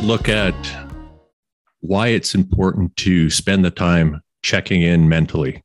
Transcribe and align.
To 0.00 0.06
look 0.06 0.30
at 0.30 0.54
why 1.80 2.08
it's 2.08 2.34
important 2.34 2.96
to 2.96 3.28
spend 3.28 3.66
the 3.66 3.70
time 3.70 4.22
checking 4.42 4.80
in 4.80 5.10
mentally, 5.10 5.62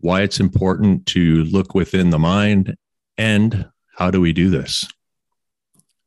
why 0.00 0.20
it's 0.20 0.38
important 0.38 1.06
to 1.06 1.44
look 1.44 1.74
within 1.74 2.10
the 2.10 2.18
mind, 2.18 2.76
and 3.16 3.66
how 3.96 4.10
do 4.10 4.20
we 4.20 4.34
do 4.34 4.50
this? 4.50 4.86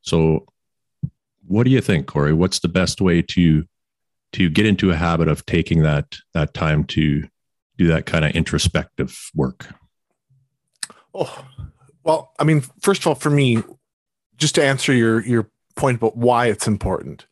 So, 0.04 0.46
what 1.48 1.64
do 1.64 1.72
you 1.72 1.82
think, 1.82 2.06
Corey? 2.06 2.32
What's 2.32 2.60
the 2.60 2.68
best 2.68 3.02
way 3.02 3.24
to 3.24 3.66
to 4.34 4.50
get 4.52 4.68
into 4.68 4.92
a 4.92 4.96
habit 4.96 5.28
of 5.28 5.44
taking 5.48 5.82
that 5.82 6.16
that 6.36 6.54
time 6.54 6.84
to 6.84 7.28
do 7.76 7.88
that 7.88 8.06
kind 8.06 8.24
of 8.24 8.34
introspective 8.34 9.32
work? 9.34 9.66
Oh, 11.12 11.44
well, 12.04 12.34
I 12.38 12.44
mean, 12.44 12.62
first 12.82 13.02
of 13.02 13.08
all, 13.08 13.16
for 13.16 13.32
me, 13.32 13.64
just 14.38 14.54
to 14.56 14.64
answer 14.64 14.94
your 14.94 15.22
your 15.26 15.50
point 15.76 15.98
about 15.98 16.16
why 16.16 16.48
it's 16.48 16.68
important 16.68 17.26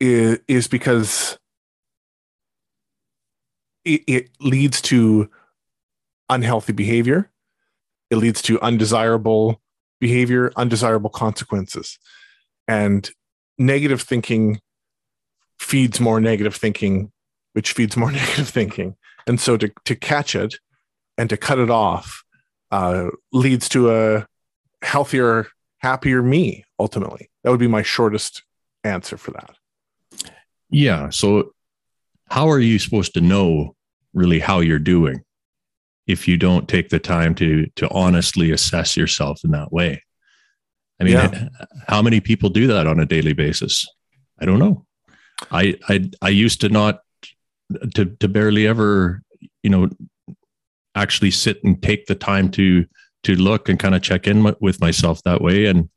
is, 0.00 0.38
is 0.48 0.66
because 0.68 1.38
it, 3.84 4.02
it 4.06 4.30
leads 4.40 4.80
to 4.82 5.30
unhealthy 6.28 6.72
behavior. 6.72 7.30
It 8.10 8.16
leads 8.16 8.42
to 8.42 8.60
undesirable 8.60 9.60
behavior, 10.00 10.50
undesirable 10.56 11.10
consequences. 11.10 11.98
And 12.66 13.08
negative 13.58 14.02
thinking 14.02 14.60
feeds 15.58 16.00
more 16.00 16.20
negative 16.20 16.56
thinking, 16.56 17.12
which 17.52 17.72
feeds 17.72 17.96
more 17.96 18.10
negative 18.12 18.48
thinking. 18.48 18.96
And 19.26 19.38
so 19.38 19.56
to, 19.56 19.70
to 19.84 19.94
catch 19.94 20.34
it 20.34 20.56
and 21.18 21.28
to 21.30 21.36
cut 21.36 21.58
it 21.58 21.70
off 21.70 22.24
uh, 22.70 23.08
leads 23.32 23.68
to 23.70 23.90
a 23.94 24.26
healthier, 24.82 25.48
happier 25.78 26.22
me 26.22 26.64
ultimately. 26.78 27.30
That 27.42 27.50
would 27.50 27.60
be 27.60 27.68
my 27.68 27.82
shortest 27.82 28.42
answer 28.84 29.16
for 29.16 29.32
that. 29.32 29.56
Yeah. 30.70 31.10
So, 31.10 31.52
how 32.28 32.48
are 32.48 32.60
you 32.60 32.78
supposed 32.78 33.14
to 33.14 33.20
know 33.20 33.74
really 34.12 34.38
how 34.38 34.60
you're 34.60 34.78
doing 34.78 35.20
if 36.06 36.26
you 36.28 36.36
don't 36.36 36.68
take 36.68 36.88
the 36.88 36.98
time 36.98 37.34
to 37.36 37.66
to 37.76 37.88
honestly 37.90 38.50
assess 38.52 38.96
yourself 38.96 39.40
in 39.44 39.50
that 39.50 39.72
way? 39.72 40.02
I 41.00 41.04
mean, 41.04 41.14
yeah. 41.14 41.48
how 41.88 42.02
many 42.02 42.20
people 42.20 42.50
do 42.50 42.66
that 42.68 42.86
on 42.86 43.00
a 43.00 43.06
daily 43.06 43.32
basis? 43.32 43.86
I 44.38 44.44
don't 44.44 44.58
know. 44.58 44.86
I 45.50 45.76
I 45.88 46.10
I 46.22 46.28
used 46.28 46.60
to 46.60 46.68
not 46.68 47.00
to 47.94 48.04
to 48.04 48.28
barely 48.28 48.66
ever, 48.66 49.22
you 49.62 49.70
know, 49.70 49.88
actually 50.94 51.30
sit 51.30 51.62
and 51.64 51.82
take 51.82 52.06
the 52.06 52.14
time 52.14 52.50
to 52.50 52.86
to 53.22 53.34
look 53.34 53.68
and 53.68 53.78
kind 53.78 53.94
of 53.94 54.02
check 54.02 54.26
in 54.26 54.54
with 54.60 54.80
myself 54.80 55.22
that 55.24 55.40
way 55.40 55.66
and 55.66 55.88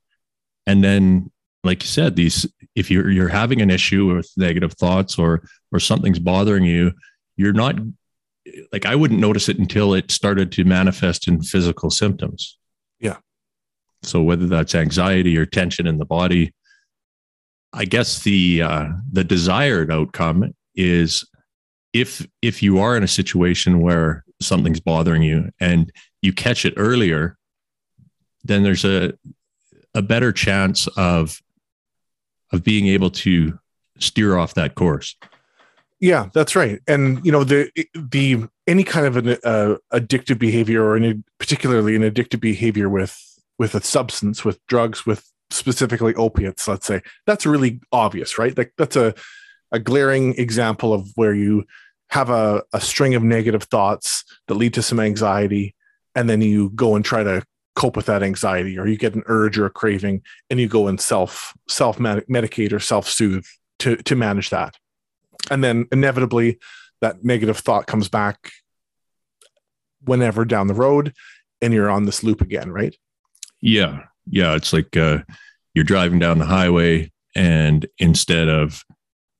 and 0.65 0.83
then 0.83 1.31
like 1.63 1.81
you 1.83 1.87
said 1.87 2.15
these 2.15 2.45
if 2.75 2.89
you're 2.91 3.09
you're 3.09 3.29
having 3.29 3.61
an 3.61 3.69
issue 3.69 4.15
with 4.15 4.29
negative 4.37 4.73
thoughts 4.73 5.17
or 5.17 5.43
or 5.71 5.79
something's 5.79 6.19
bothering 6.19 6.63
you 6.63 6.91
you're 7.37 7.53
not 7.53 7.75
like 8.71 8.85
i 8.85 8.95
wouldn't 8.95 9.19
notice 9.19 9.49
it 9.49 9.59
until 9.59 9.93
it 9.93 10.11
started 10.11 10.51
to 10.51 10.63
manifest 10.63 11.27
in 11.27 11.41
physical 11.41 11.89
symptoms. 11.89 12.57
Yeah. 12.99 13.17
So 14.01 14.21
whether 14.21 14.47
that's 14.47 14.75
anxiety 14.75 15.37
or 15.37 15.45
tension 15.45 15.87
in 15.87 15.97
the 15.97 16.05
body 16.05 16.53
i 17.73 17.85
guess 17.85 18.19
the 18.23 18.61
uh, 18.61 18.85
the 19.11 19.23
desired 19.23 19.91
outcome 19.91 20.53
is 20.75 21.25
if 21.91 22.25
if 22.41 22.63
you 22.63 22.79
are 22.79 22.95
in 22.95 23.03
a 23.03 23.07
situation 23.07 23.81
where 23.81 24.23
something's 24.41 24.79
bothering 24.79 25.23
you 25.23 25.49
and 25.59 25.91
you 26.21 26.33
catch 26.33 26.65
it 26.65 26.73
earlier 26.77 27.37
then 28.43 28.63
there's 28.63 28.85
a 28.85 29.13
a 29.95 30.01
better 30.01 30.31
chance 30.31 30.87
of 30.97 31.39
of 32.53 32.63
being 32.63 32.87
able 32.87 33.09
to 33.09 33.59
steer 33.99 34.37
off 34.37 34.53
that 34.53 34.75
course. 34.75 35.15
Yeah, 35.99 36.29
that's 36.33 36.55
right. 36.55 36.81
And 36.87 37.25
you 37.25 37.31
know 37.31 37.43
the 37.43 37.71
the 37.93 38.47
any 38.67 38.83
kind 38.83 39.05
of 39.05 39.17
an 39.17 39.29
uh, 39.43 39.75
addictive 39.93 40.37
behavior 40.37 40.83
or 40.83 40.95
any 40.95 41.23
particularly 41.39 41.95
an 41.95 42.01
addictive 42.01 42.39
behavior 42.39 42.89
with 42.89 43.17
with 43.57 43.75
a 43.75 43.81
substance, 43.81 44.43
with 44.43 44.59
drugs, 44.67 45.05
with 45.05 45.29
specifically 45.49 46.13
opiates, 46.15 46.67
let's 46.67 46.87
say, 46.87 47.01
that's 47.25 47.45
really 47.45 47.79
obvious, 47.91 48.37
right? 48.37 48.57
Like 48.57 48.73
that's 48.77 48.95
a 48.95 49.13
a 49.71 49.79
glaring 49.79 50.35
example 50.35 50.93
of 50.93 51.09
where 51.15 51.33
you 51.33 51.65
have 52.09 52.29
a, 52.29 52.63
a 52.73 52.81
string 52.81 53.15
of 53.15 53.23
negative 53.23 53.63
thoughts 53.63 54.23
that 54.47 54.53
lead 54.55 54.73
to 54.75 54.83
some 54.83 54.99
anxiety, 54.99 55.73
and 56.15 56.29
then 56.29 56.41
you 56.41 56.69
go 56.71 56.95
and 56.95 57.05
try 57.05 57.23
to 57.23 57.43
cope 57.75 57.95
with 57.95 58.05
that 58.05 58.23
anxiety 58.23 58.77
or 58.77 58.87
you 58.87 58.97
get 58.97 59.15
an 59.15 59.23
urge 59.25 59.57
or 59.57 59.65
a 59.65 59.69
craving 59.69 60.21
and 60.49 60.59
you 60.59 60.67
go 60.67 60.87
and 60.87 61.01
self 61.01 61.53
self 61.67 61.97
medicate 61.97 62.71
or 62.71 62.79
self 62.79 63.07
soothe 63.07 63.45
to 63.79 63.95
to 63.97 64.15
manage 64.15 64.49
that. 64.51 64.77
And 65.49 65.63
then 65.63 65.87
inevitably 65.91 66.59
that 67.01 67.23
negative 67.23 67.57
thought 67.57 67.87
comes 67.87 68.07
back 68.09 68.51
whenever 70.05 70.45
down 70.45 70.67
the 70.67 70.73
road 70.73 71.13
and 71.61 71.73
you're 71.73 71.89
on 71.89 72.05
this 72.05 72.23
loop 72.23 72.41
again 72.41 72.71
right? 72.71 72.95
Yeah. 73.61 74.03
Yeah 74.27 74.55
it's 74.55 74.73
like 74.73 74.95
uh, 74.95 75.19
you're 75.73 75.83
driving 75.83 76.19
down 76.19 76.39
the 76.39 76.45
highway 76.45 77.11
and 77.35 77.85
instead 77.97 78.47
of 78.47 78.83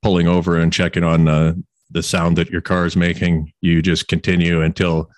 pulling 0.01 0.27
over 0.27 0.59
and 0.59 0.73
checking 0.73 1.03
on 1.03 1.27
uh, 1.27 1.53
the 1.91 2.03
sound 2.03 2.37
that 2.37 2.49
your 2.49 2.61
car 2.61 2.85
is 2.85 2.95
making 2.95 3.53
you 3.61 3.81
just 3.81 4.07
continue 4.07 4.61
until 4.61 5.09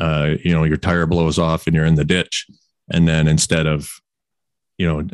uh, 0.00 0.36
you 0.44 0.52
know 0.52 0.64
your 0.64 0.76
tire 0.76 1.06
blows 1.06 1.38
off 1.38 1.66
and 1.66 1.74
you're 1.74 1.84
in 1.84 1.96
the 1.96 2.04
ditch 2.04 2.46
and 2.90 3.08
then 3.08 3.28
instead 3.28 3.66
of 3.66 3.90
you 4.78 4.86
know 4.86 5.08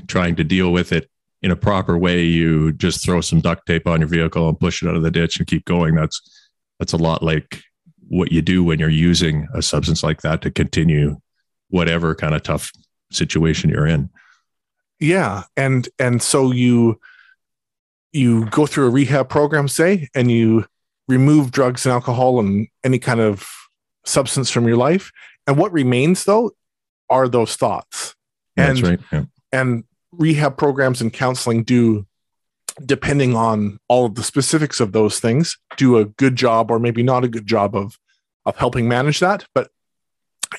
trying 0.06 0.36
to 0.36 0.44
deal 0.44 0.72
with 0.72 0.92
it 0.92 1.10
in 1.42 1.50
a 1.50 1.56
proper 1.56 1.96
way 1.96 2.22
you 2.22 2.72
just 2.72 3.04
throw 3.04 3.20
some 3.20 3.40
duct 3.40 3.66
tape 3.66 3.86
on 3.86 4.00
your 4.00 4.08
vehicle 4.08 4.48
and 4.48 4.58
push 4.58 4.82
it 4.82 4.88
out 4.88 4.96
of 4.96 5.02
the 5.02 5.10
ditch 5.10 5.38
and 5.38 5.46
keep 5.46 5.64
going. 5.64 5.94
That's 5.94 6.20
that's 6.78 6.92
a 6.92 6.98
lot 6.98 7.22
like 7.22 7.62
what 8.08 8.32
you 8.32 8.42
do 8.42 8.62
when 8.64 8.78
you're 8.78 8.88
using 8.88 9.46
a 9.54 9.62
substance 9.62 10.02
like 10.02 10.22
that 10.22 10.42
to 10.42 10.50
continue 10.50 11.20
whatever 11.68 12.14
kind 12.14 12.34
of 12.34 12.42
tough 12.42 12.70
situation 13.10 13.70
you're 13.70 13.86
in. 13.86 14.10
Yeah. 14.98 15.44
And 15.56 15.88
and 15.98 16.22
so 16.22 16.52
you 16.52 17.00
you 18.12 18.46
go 18.46 18.66
through 18.66 18.86
a 18.86 18.90
rehab 18.90 19.28
program 19.28 19.68
say 19.68 20.08
and 20.14 20.30
you 20.30 20.64
remove 21.08 21.50
drugs 21.50 21.84
and 21.84 21.92
alcohol 21.92 22.40
and 22.40 22.66
any 22.82 22.98
kind 22.98 23.20
of 23.20 23.48
substance 24.04 24.50
from 24.50 24.66
your 24.66 24.76
life. 24.76 25.12
And 25.46 25.56
what 25.58 25.72
remains 25.72 26.24
though 26.24 26.52
are 27.08 27.28
those 27.28 27.56
thoughts. 27.56 28.14
And, 28.56 28.78
That's 28.78 28.88
right. 28.88 29.00
Yeah. 29.12 29.24
And 29.52 29.84
rehab 30.12 30.56
programs 30.56 31.00
and 31.00 31.12
counseling 31.12 31.62
do, 31.62 32.06
depending 32.84 33.34
on 33.36 33.78
all 33.88 34.06
of 34.06 34.14
the 34.14 34.22
specifics 34.22 34.80
of 34.80 34.92
those 34.92 35.20
things, 35.20 35.56
do 35.76 35.98
a 35.98 36.04
good 36.04 36.36
job 36.36 36.70
or 36.70 36.78
maybe 36.78 37.02
not 37.02 37.24
a 37.24 37.28
good 37.28 37.46
job 37.46 37.74
of 37.74 37.98
of 38.44 38.56
helping 38.56 38.88
manage 38.88 39.18
that. 39.20 39.44
But 39.54 39.70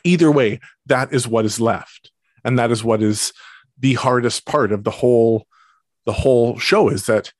either 0.03 0.29
way, 0.29 0.59
that 0.85 1.13
is 1.13 1.27
what 1.27 1.45
is 1.45 1.59
left, 1.59 2.11
and 2.43 2.59
that 2.59 2.71
is 2.71 2.83
what 2.83 3.01
is 3.01 3.33
the 3.79 3.93
hardest 3.93 4.45
part 4.45 4.71
of 4.71 4.83
the 4.83 4.91
whole 4.91 5.47
the 6.05 6.13
whole 6.13 6.57
show 6.57 6.89
is 6.89 7.05
that 7.05 7.31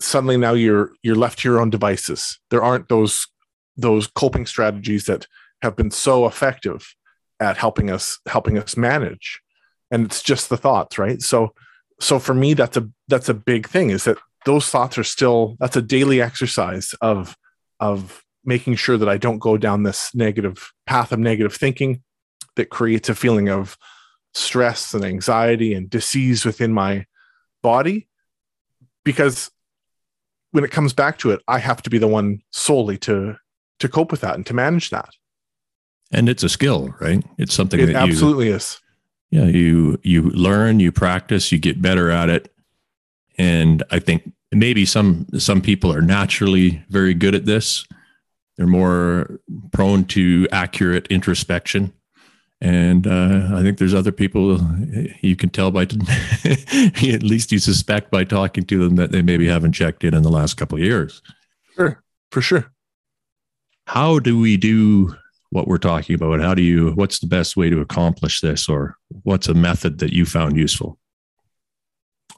suddenly 0.00 0.36
now 0.36 0.52
you're 0.52 0.92
you're 1.02 1.16
left 1.16 1.40
to 1.40 1.48
your 1.48 1.60
own 1.60 1.70
devices. 1.70 2.38
There 2.50 2.62
aren't 2.62 2.88
those 2.88 3.26
those 3.76 4.06
coping 4.06 4.46
strategies 4.46 5.06
that 5.06 5.26
have 5.62 5.76
been 5.76 5.90
so 5.90 6.26
effective 6.26 6.94
at 7.40 7.56
helping 7.56 7.90
us 7.90 8.18
helping 8.26 8.58
us 8.58 8.76
manage. 8.76 9.40
And 9.90 10.04
it's 10.06 10.22
just 10.22 10.48
the 10.48 10.56
thoughts 10.56 10.98
right? 10.98 11.20
So 11.22 11.54
so 12.00 12.18
for 12.18 12.34
me 12.34 12.54
that's 12.54 12.76
a 12.76 12.88
that's 13.08 13.28
a 13.28 13.34
big 13.34 13.68
thing 13.68 13.90
is 13.90 14.04
that 14.04 14.18
those 14.44 14.68
thoughts 14.68 14.98
are 14.98 15.04
still 15.04 15.56
that's 15.58 15.76
a 15.76 15.82
daily 15.82 16.22
exercise 16.22 16.94
of 17.00 17.36
of 17.80 18.22
making 18.44 18.76
sure 18.76 18.96
that 18.96 19.08
i 19.08 19.16
don't 19.16 19.40
go 19.40 19.56
down 19.56 19.82
this 19.82 20.14
negative 20.14 20.72
path 20.86 21.10
of 21.10 21.18
negative 21.18 21.54
thinking 21.54 22.02
that 22.54 22.70
creates 22.70 23.08
a 23.08 23.14
feeling 23.14 23.48
of 23.48 23.76
stress 24.34 24.94
and 24.94 25.04
anxiety 25.04 25.74
and 25.74 25.88
disease 25.90 26.44
within 26.44 26.72
my 26.72 27.06
body. 27.62 28.08
Because 29.04 29.50
when 30.50 30.64
it 30.64 30.70
comes 30.70 30.92
back 30.92 31.18
to 31.18 31.30
it 31.30 31.40
i 31.46 31.58
have 31.58 31.82
to 31.82 31.90
be 31.90 31.98
the 31.98 32.08
one 32.08 32.40
solely 32.52 32.96
to 32.96 33.36
to 33.78 33.88
cope 33.88 34.10
with 34.10 34.22
that 34.22 34.34
and 34.34 34.46
to 34.46 34.54
manage 34.54 34.90
that 34.90 35.10
and 36.10 36.28
it's 36.28 36.42
a 36.42 36.48
skill, 36.48 36.94
right? 37.00 37.24
It's 37.36 37.54
something 37.54 37.80
it 37.80 37.86
that 37.86 37.96
absolutely 37.96 38.48
you, 38.48 38.54
is. 38.54 38.80
Yeah, 39.30 39.44
you 39.44 39.98
you 40.02 40.30
learn, 40.30 40.80
you 40.80 40.90
practice, 40.90 41.52
you 41.52 41.58
get 41.58 41.82
better 41.82 42.10
at 42.10 42.30
it, 42.30 42.52
and 43.36 43.82
I 43.90 43.98
think 43.98 44.32
maybe 44.52 44.84
some 44.84 45.26
some 45.38 45.60
people 45.60 45.92
are 45.92 46.02
naturally 46.02 46.82
very 46.88 47.14
good 47.14 47.34
at 47.34 47.44
this. 47.44 47.86
They're 48.56 48.66
more 48.66 49.40
prone 49.72 50.04
to 50.06 50.48
accurate 50.50 51.06
introspection, 51.08 51.92
and 52.60 53.06
uh, 53.06 53.50
I 53.52 53.62
think 53.62 53.78
there's 53.78 53.94
other 53.94 54.12
people 54.12 54.58
you 55.20 55.36
can 55.36 55.50
tell 55.50 55.70
by 55.70 55.82
at 56.44 57.22
least 57.22 57.52
you 57.52 57.58
suspect 57.58 58.10
by 58.10 58.24
talking 58.24 58.64
to 58.64 58.78
them 58.78 58.96
that 58.96 59.12
they 59.12 59.22
maybe 59.22 59.46
haven't 59.46 59.72
checked 59.72 60.04
in 60.04 60.14
in 60.14 60.22
the 60.22 60.30
last 60.30 60.54
couple 60.54 60.78
of 60.78 60.84
years. 60.84 61.22
Sure, 61.74 62.02
for 62.32 62.40
sure. 62.40 62.72
How 63.86 64.18
do 64.18 64.38
we 64.38 64.56
do 64.56 65.14
what 65.50 65.66
we're 65.66 65.78
talking 65.78 66.14
about. 66.14 66.40
How 66.40 66.54
do 66.54 66.62
you, 66.62 66.90
what's 66.90 67.20
the 67.20 67.26
best 67.26 67.56
way 67.56 67.70
to 67.70 67.80
accomplish 67.80 68.40
this, 68.40 68.68
or 68.68 68.96
what's 69.22 69.48
a 69.48 69.54
method 69.54 69.98
that 69.98 70.12
you 70.12 70.24
found 70.24 70.56
useful? 70.56 70.98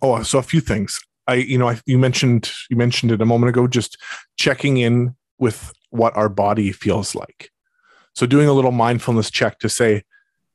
Oh, 0.02 0.22
so 0.22 0.38
a 0.38 0.42
few 0.42 0.60
things. 0.60 1.00
I, 1.26 1.34
you 1.34 1.58
know, 1.58 1.68
I, 1.68 1.80
you 1.86 1.98
mentioned 1.98 2.50
you 2.70 2.76
mentioned 2.76 3.12
it 3.12 3.20
a 3.20 3.26
moment 3.26 3.50
ago. 3.50 3.66
Just 3.66 3.98
checking 4.36 4.78
in 4.78 5.14
with 5.38 5.72
what 5.90 6.16
our 6.16 6.28
body 6.28 6.72
feels 6.72 7.14
like. 7.14 7.50
So 8.14 8.26
doing 8.26 8.48
a 8.48 8.52
little 8.52 8.72
mindfulness 8.72 9.30
check 9.30 9.58
to 9.60 9.68
say, 9.68 10.02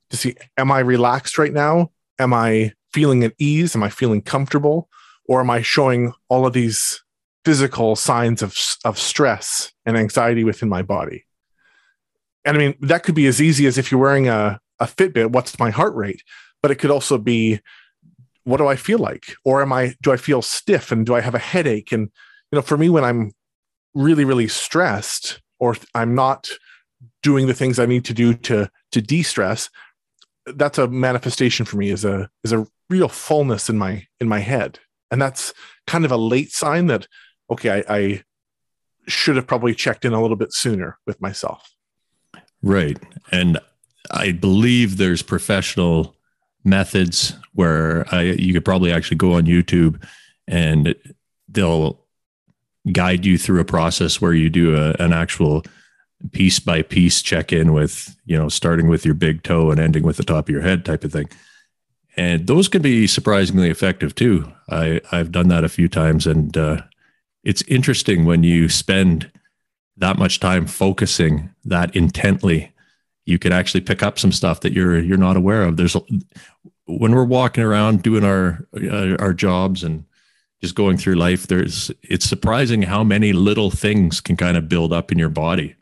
to 0.10 0.18
see, 0.18 0.36
am 0.57 0.72
I 0.72 0.80
relaxed 0.80 1.38
right 1.38 1.54
now? 1.54 1.92
Am 2.19 2.34
I 2.34 2.74
feeling 2.94 3.24
at 3.24 3.34
ease? 3.38 3.75
Am 3.75 3.84
I 3.84 3.90
feeling 3.90 4.22
comfortable? 4.22 4.90
Or 5.28 5.40
am 5.40 5.50
I 5.50 5.62
showing 5.62 6.13
all 6.30 6.46
of 6.46 6.54
these 6.54 7.02
physical 7.44 7.96
signs 7.96 8.42
of, 8.42 8.57
of 8.84 8.98
stress 8.98 9.72
and 9.86 9.98
anxiety 9.98 10.44
within 10.44 10.69
my 10.69 10.81
body? 10.81 11.25
And 12.45 12.56
I 12.56 12.59
mean, 12.59 12.75
that 12.81 13.03
could 13.03 13.15
be 13.15 13.25
as 13.25 13.42
easy 13.42 13.65
as 13.65 13.77
if 13.77 13.92
you're 13.92 14.00
wearing 14.00 14.27
a, 14.27 14.59
a 14.80 14.86
Fitbit, 14.86 15.31
what's 15.31 15.59
my 15.59 15.71
heart 15.71 15.95
rate? 15.95 16.21
But 16.62 16.71
it 16.71 16.75
could 16.75 16.92
also 16.92 17.18
be, 17.18 17.59
what 18.44 18.57
do 18.57 18.68
I 18.68 18.75
feel 18.75 19.00
like? 19.00 19.36
Or 19.44 19.62
am 19.62 19.74
I, 19.74 19.95
do 20.01 20.12
I 20.12 20.18
feel 20.18 20.42
stiff 20.42 20.92
and 20.92 21.06
do 21.06 21.15
I 21.15 21.21
have 21.21 21.33
a 21.33 21.39
headache? 21.39 21.92
And, 21.92 22.12
you 22.51 22.56
know, 22.56 22.62
for 22.62 22.77
me, 22.77 22.89
when 22.89 23.03
I'm 23.03 23.31
really, 23.95 24.25
really 24.25 24.47
stressed 24.47 25.42
or 25.59 25.75
I'm 25.95 26.13
not 26.13 26.50
doing 27.24 27.47
the 27.47 27.56
things 27.56 27.80
I 27.80 27.88
need 27.88 28.06
to 28.06 28.13
do 28.13 28.36
to, 28.36 28.69
to 28.92 29.01
de-stress, 29.01 29.69
that's 30.45 30.77
a 30.77 30.88
manifestation 30.88 31.65
for 31.65 31.77
me 31.77 31.89
is 31.89 32.06
a, 32.06 32.30
is 32.44 32.53
a 32.53 32.68
real 32.89 33.09
fullness 33.09 33.68
in 33.69 33.80
my, 33.80 34.06
in 34.19 34.27
my 34.27 34.39
head. 34.39 34.80
And 35.09 35.19
that's 35.19 35.53
kind 35.88 36.06
of 36.06 36.12
a 36.12 36.18
late 36.18 36.51
sign 36.51 36.86
that, 36.88 37.07
okay, 37.50 37.83
I, 37.88 37.95
I 37.95 38.24
should 39.07 39.36
have 39.36 39.47
probably 39.47 39.74
checked 39.74 40.06
in 40.06 40.13
a 40.13 40.21
little 40.21 40.38
bit 40.38 40.53
sooner 40.53 41.00
with 41.07 41.19
myself. 41.19 41.75
Right. 42.65 42.97
And 43.31 43.59
I 44.09 44.31
believe 44.31 44.97
there's 44.97 45.21
professional 45.21 46.15
methods 46.63 47.33
where 47.53 48.06
I, 48.12 48.23
you 48.23 48.53
could 48.53 48.65
probably 48.65 48.91
actually 48.91 49.17
go 49.17 49.33
on 49.33 49.44
YouTube 49.44 50.03
and 50.47 50.95
they'll 51.47 52.01
guide 52.91 53.23
you 53.23 53.38
through 53.38 53.59
a 53.59 53.65
process 53.65 54.19
where 54.19 54.33
you 54.33 54.50
do 54.50 54.75
a, 54.75 54.94
an 55.00 55.13
actual 55.13 55.63
piece 56.31 56.59
by 56.59 56.81
piece 56.81 57.21
check 57.21 57.53
in 57.53 57.71
with, 57.71 58.15
you 58.25 58.35
know, 58.35 58.50
starting 58.50 58.88
with 58.88 59.06
your 59.06 59.13
big 59.13 59.44
toe 59.44 59.69
and 59.69 59.79
ending 59.79 60.03
with 60.03 60.18
the 60.18 60.23
top 60.23 60.50
of 60.50 60.53
your 60.53 60.63
head 60.63 60.83
type 60.83 61.03
of 61.03 61.11
thing. 61.11 61.29
And 62.18 62.47
those 62.47 62.68
can 62.68 62.81
be 62.81 63.06
surprisingly 63.06 63.69
effective 63.69 64.15
too. 64.15 64.51
I, 64.71 65.01
I've 65.11 65.31
done 65.31 65.50
that 65.50 65.63
a 65.63 65.69
few 65.69 65.88
times 65.88 66.25
and 66.25 66.57
uh, 66.57 66.81
it's 67.44 67.61
interesting 67.63 68.25
when 68.25 68.44
you 68.44 68.69
spend 68.69 69.31
that 69.97 70.18
much 70.18 70.39
time 70.39 70.65
focusing 70.65 71.50
that 71.63 71.95
intently 71.95 72.74
you 73.25 73.39
could 73.39 73.51
actually 73.51 73.81
pick 73.81 74.03
up 74.03 74.19
some 74.19 74.31
stuff 74.31 74.62
that 74.62 74.74
you're 74.74 75.00
you're 75.00 75.18
not 75.18 75.38
aware 75.38 75.63
of. 75.63 75.77
There's 75.77 75.95
when 76.86 77.13
we're 77.13 77.24
walking 77.25 77.63
around 77.63 78.03
doing 78.03 78.24
our 78.24 78.68
uh, 78.75 79.15
our 79.19 79.33
jobs 79.33 79.83
and 79.83 80.06
just 80.62 80.75
going 80.75 80.97
through 80.97 81.15
life 81.15 81.47
there's 81.47 81.92
it's 82.01 82.25
surprising 82.25 82.83
how 82.83 83.03
many 83.03 83.33
little 83.33 83.71
things 83.71 84.21
can 84.21 84.38
kind 84.38 84.57
of 84.57 84.69
build 84.69 84.94
up 84.94 85.12
in 85.12 85.18
your 85.18 85.30
body. 85.30 85.75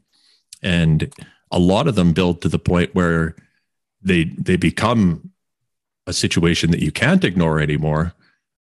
And 0.61 1.13
a 1.51 1.59
lot 1.59 1.87
of 1.87 1.95
them 1.95 2.13
build 2.13 2.41
to 2.41 2.49
the 2.49 2.59
point 2.59 2.95
where 2.95 3.35
they 4.01 4.25
they 4.37 4.55
become 4.55 5.31
a 6.07 6.13
situation 6.13 6.71
that 6.71 6.81
you 6.81 6.91
can't 6.91 7.23
ignore 7.23 7.59
anymore. 7.59 8.13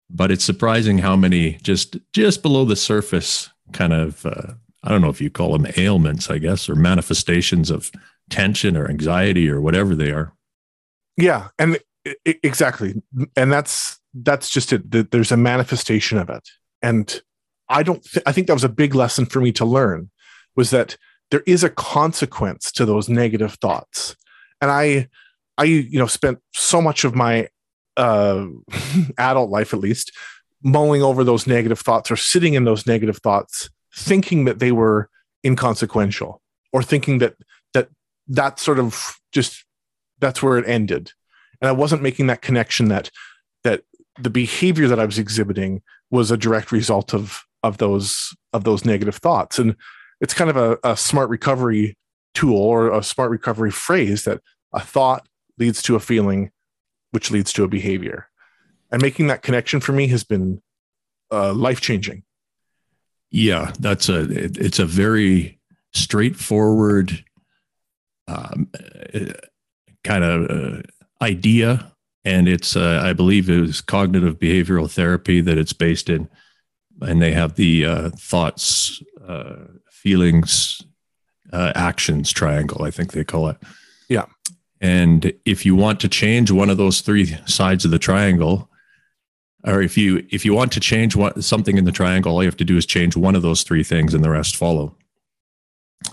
But 0.09 0.31
it's 0.31 0.43
surprising 0.43 0.99
how 0.99 1.15
many 1.15 1.53
just 1.61 1.97
just 2.13 2.41
below 2.41 2.65
the 2.65 2.75
surface 2.75 3.49
kind 3.73 3.93
of 3.93 4.25
uh, 4.25 4.53
i 4.83 4.89
don't 4.89 5.01
know 5.01 5.09
if 5.09 5.21
you 5.21 5.29
call 5.29 5.57
them 5.57 5.71
ailments 5.77 6.29
i 6.29 6.37
guess 6.37 6.69
or 6.69 6.75
manifestations 6.75 7.69
of 7.69 7.91
tension 8.29 8.77
or 8.77 8.87
anxiety 8.87 9.49
or 9.49 9.59
whatever 9.59 9.95
they 9.95 10.11
are. 10.11 10.33
Yeah 11.17 11.49
and 11.57 11.79
exactly. 12.25 13.01
And 13.35 13.51
that's 13.51 13.99
that's 14.13 14.49
just 14.49 14.71
it. 14.71 15.11
There's 15.11 15.31
a 15.31 15.37
manifestation 15.37 16.17
of 16.17 16.29
it. 16.29 16.47
And 16.81 17.21
i 17.71 17.83
don't 17.83 18.03
th- 18.03 18.23
i 18.25 18.31
think 18.31 18.47
that 18.47 18.53
was 18.53 18.63
a 18.63 18.69
big 18.69 18.95
lesson 18.95 19.25
for 19.25 19.41
me 19.41 19.51
to 19.51 19.65
learn 19.65 20.09
was 20.55 20.71
that 20.71 20.97
there 21.29 21.43
is 21.45 21.63
a 21.63 21.69
consequence 21.69 22.71
to 22.71 22.85
those 22.85 23.09
negative 23.09 23.53
thoughts. 23.55 24.15
And 24.61 24.71
i 24.71 25.07
i 25.57 25.63
you 25.65 25.99
know 25.99 26.07
spent 26.07 26.39
so 26.53 26.81
much 26.81 27.03
of 27.03 27.15
my 27.15 27.49
uh 27.97 28.45
adult 29.17 29.49
life 29.49 29.73
at 29.73 29.79
least 29.79 30.11
mulling 30.63 31.01
over 31.01 31.23
those 31.23 31.47
negative 31.47 31.79
thoughts 31.79 32.11
or 32.11 32.17
sitting 32.17 32.53
in 32.53 32.65
those 32.65 32.85
negative 32.85 33.17
thoughts 33.17 33.69
thinking 33.95 34.45
that 34.45 34.59
they 34.59 34.71
were 34.71 35.09
inconsequential 35.45 36.41
or 36.71 36.83
thinking 36.83 37.19
that 37.19 37.35
that 37.73 37.89
that 38.27 38.59
sort 38.59 38.79
of 38.79 39.19
just 39.31 39.65
that's 40.19 40.43
where 40.43 40.57
it 40.57 40.67
ended. 40.67 41.11
And 41.61 41.69
i 41.69 41.71
wasn't 41.71 42.01
making 42.01 42.27
that 42.27 42.41
connection 42.41 42.87
that 42.89 43.09
that 43.63 43.83
the 44.19 44.29
behavior 44.29 44.87
that 44.87 44.99
i 44.99 45.05
was 45.05 45.19
exhibiting 45.19 45.81
was 46.11 46.31
a 46.31 46.37
direct 46.37 46.71
result 46.71 47.13
of 47.13 47.43
of 47.63 47.77
those 47.77 48.35
of 48.53 48.63
those 48.63 48.85
negative 48.85 49.15
thoughts. 49.15 49.59
And 49.59 49.75
it's 50.21 50.33
kind 50.33 50.49
of 50.49 50.57
a, 50.57 50.77
a 50.83 50.97
smart 50.97 51.29
recovery 51.29 51.97
tool 52.33 52.57
or 52.57 52.91
a 52.91 53.03
smart 53.03 53.31
recovery 53.31 53.71
phrase 53.71 54.23
that 54.23 54.41
a 54.73 54.79
thought 54.79 55.27
leads 55.57 55.81
to 55.83 55.95
a 55.95 55.99
feeling 55.99 56.51
which 57.11 57.31
leads 57.31 57.51
to 57.53 57.63
a 57.63 57.67
behavior. 57.67 58.27
And 58.91 59.01
making 59.01 59.27
that 59.27 59.41
connection 59.41 59.79
for 59.79 59.91
me 59.91 60.07
has 60.07 60.23
been 60.23 60.61
uh, 61.31 61.53
life 61.53 61.81
changing 61.81 62.23
yeah 63.31 63.71
that's 63.79 64.09
a 64.09 64.21
it, 64.45 64.57
it's 64.57 64.79
a 64.79 64.85
very 64.85 65.59
straightforward 65.93 67.23
um, 68.27 68.69
kind 70.03 70.23
of 70.23 70.49
uh, 70.49 70.81
idea. 71.21 71.91
And 72.25 72.47
it's 72.47 72.75
uh, 72.75 73.01
i 73.03 73.13
believe 73.13 73.49
it 73.49 73.61
was 73.61 73.81
cognitive 73.81 74.39
behavioral 74.39 74.91
therapy 74.91 75.41
that 75.41 75.57
it's 75.57 75.73
based 75.73 76.09
in. 76.09 76.29
And 77.01 77.21
they 77.21 77.31
have 77.31 77.55
the 77.55 77.85
uh, 77.85 78.09
thoughts 78.17 79.01
uh, 79.25 79.55
feelings 79.89 80.81
uh, 81.51 81.71
actions 81.73 82.31
triangle 82.31 82.83
i 82.83 82.91
think 82.91 83.11
they 83.11 83.23
call 83.23 83.47
it. 83.47 83.57
Yeah. 84.09 84.25
And 84.81 85.33
if 85.45 85.65
you 85.65 85.75
want 85.75 85.99
to 86.01 86.07
change 86.07 86.51
one 86.51 86.69
of 86.69 86.77
those 86.77 87.01
three 87.01 87.37
sides 87.45 87.83
of 87.85 87.91
the 87.91 87.99
triangle 87.99 88.68
or 89.65 89.81
if 89.81 89.97
you 89.97 90.25
if 90.29 90.45
you 90.45 90.53
want 90.53 90.71
to 90.71 90.79
change 90.79 91.15
something 91.39 91.77
in 91.77 91.85
the 91.85 91.91
triangle 91.91 92.31
all 92.31 92.43
you 92.43 92.47
have 92.47 92.57
to 92.57 92.65
do 92.65 92.77
is 92.77 92.85
change 92.85 93.15
one 93.17 93.35
of 93.35 93.41
those 93.41 93.63
three 93.63 93.83
things 93.83 94.13
and 94.13 94.23
the 94.23 94.29
rest 94.29 94.55
follow 94.55 94.95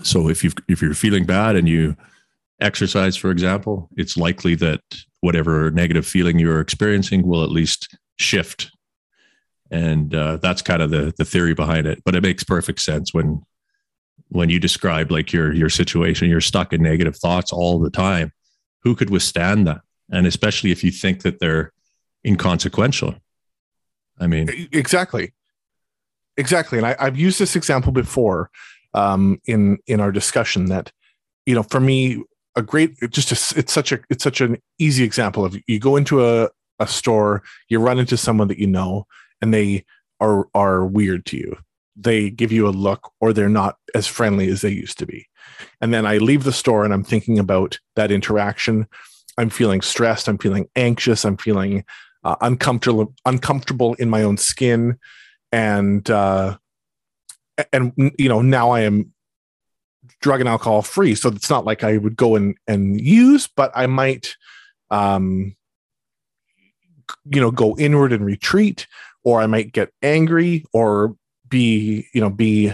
so 0.03 0.29
if 0.29 0.43
you 0.43 0.51
if 0.67 0.81
you're 0.81 0.93
feeling 0.93 1.25
bad 1.25 1.55
and 1.55 1.67
you 1.67 1.95
exercise, 2.59 3.15
for 3.15 3.31
example, 3.31 3.89
it's 3.95 4.17
likely 4.17 4.55
that 4.55 4.81
whatever 5.21 5.71
negative 5.71 6.05
feeling 6.05 6.39
you're 6.39 6.59
experiencing 6.59 7.25
will 7.25 7.43
at 7.43 7.49
least 7.49 7.95
shift. 8.17 8.71
And 9.69 10.13
uh, 10.15 10.37
that's 10.37 10.61
kind 10.61 10.81
of 10.81 10.89
the 10.89 11.13
the 11.17 11.25
theory 11.25 11.53
behind 11.53 11.87
it. 11.87 12.01
But 12.05 12.15
it 12.15 12.23
makes 12.23 12.43
perfect 12.43 12.81
sense 12.81 13.13
when 13.13 13.41
when 14.29 14.49
you 14.49 14.59
describe 14.59 15.11
like 15.11 15.33
your 15.33 15.53
your 15.53 15.69
situation, 15.69 16.29
you're 16.29 16.41
stuck 16.41 16.73
in 16.73 16.81
negative 16.81 17.17
thoughts 17.17 17.51
all 17.51 17.79
the 17.79 17.89
time. 17.89 18.31
Who 18.83 18.95
could 18.95 19.09
withstand 19.09 19.67
that? 19.67 19.81
And 20.11 20.25
especially 20.25 20.71
if 20.71 20.83
you 20.83 20.91
think 20.91 21.23
that 21.23 21.39
they're 21.39 21.73
inconsequential. 22.25 23.15
I 24.19 24.27
mean, 24.27 24.69
exactly, 24.71 25.33
exactly. 26.37 26.77
And 26.77 26.87
I, 26.87 26.95
I've 26.99 27.17
used 27.17 27.39
this 27.39 27.55
example 27.55 27.91
before 27.91 28.49
um, 28.93 29.39
in 29.45 29.77
in 29.87 29.99
our 29.99 30.11
discussion 30.11 30.65
that 30.65 30.91
you 31.45 31.55
know 31.55 31.63
for 31.63 31.79
me 31.79 32.23
a 32.55 32.61
great 32.61 32.97
just 33.11 33.31
a, 33.31 33.59
it's 33.59 33.71
such 33.71 33.91
a 33.91 33.99
it's 34.09 34.23
such 34.23 34.41
an 34.41 34.57
easy 34.79 35.03
example 35.03 35.45
of 35.45 35.57
you 35.67 35.79
go 35.79 35.95
into 35.95 36.25
a, 36.25 36.49
a 36.79 36.87
store 36.87 37.43
you 37.69 37.79
run 37.79 37.99
into 37.99 38.17
someone 38.17 38.47
that 38.47 38.57
you 38.57 38.67
know 38.67 39.05
and 39.41 39.53
they 39.53 39.85
are 40.19 40.47
are 40.53 40.85
weird 40.85 41.25
to 41.27 41.37
you. 41.37 41.57
They 41.95 42.29
give 42.29 42.51
you 42.51 42.67
a 42.67 42.69
look 42.69 43.11
or 43.19 43.33
they're 43.33 43.49
not 43.49 43.77
as 43.95 44.07
friendly 44.07 44.49
as 44.49 44.61
they 44.61 44.69
used 44.69 44.99
to 44.99 45.05
be. 45.05 45.27
And 45.81 45.93
then 45.93 46.05
i 46.05 46.17
leave 46.17 46.43
the 46.43 46.51
store 46.51 46.83
and 46.83 46.93
i'm 46.93 47.03
thinking 47.03 47.39
about 47.39 47.79
that 47.95 48.11
interaction. 48.11 48.87
I'm 49.37 49.51
feeling 49.51 49.81
stressed. 49.81 50.27
I'm 50.27 50.39
feeling 50.39 50.67
anxious. 50.75 51.23
I'm 51.23 51.37
feeling 51.37 51.85
uh, 52.27 52.35
uncomfortable 52.41 53.13
uncomfortable 53.25 53.93
in 53.95 54.09
my 54.09 54.21
own 54.21 54.37
skin 54.37 54.97
and 55.51 56.09
uh 56.09 56.57
and 57.71 57.93
you 58.17 58.29
know 58.29 58.41
now 58.41 58.71
I 58.71 58.81
am 58.81 59.13
drug 60.21 60.39
and 60.39 60.49
alcohol 60.49 60.81
free, 60.81 61.15
so 61.15 61.29
it's 61.29 61.49
not 61.49 61.65
like 61.65 61.83
I 61.83 61.97
would 61.97 62.15
go 62.15 62.35
and 62.35 62.55
and 62.67 62.99
use, 62.99 63.47
but 63.47 63.71
I 63.75 63.87
might, 63.87 64.35
um, 64.89 65.55
you 67.25 67.41
know, 67.41 67.51
go 67.51 67.75
inward 67.77 68.13
and 68.13 68.25
retreat, 68.25 68.87
or 69.23 69.41
I 69.41 69.47
might 69.47 69.71
get 69.71 69.91
angry, 70.01 70.65
or 70.73 71.15
be 71.47 72.07
you 72.13 72.21
know 72.21 72.29
be 72.29 72.73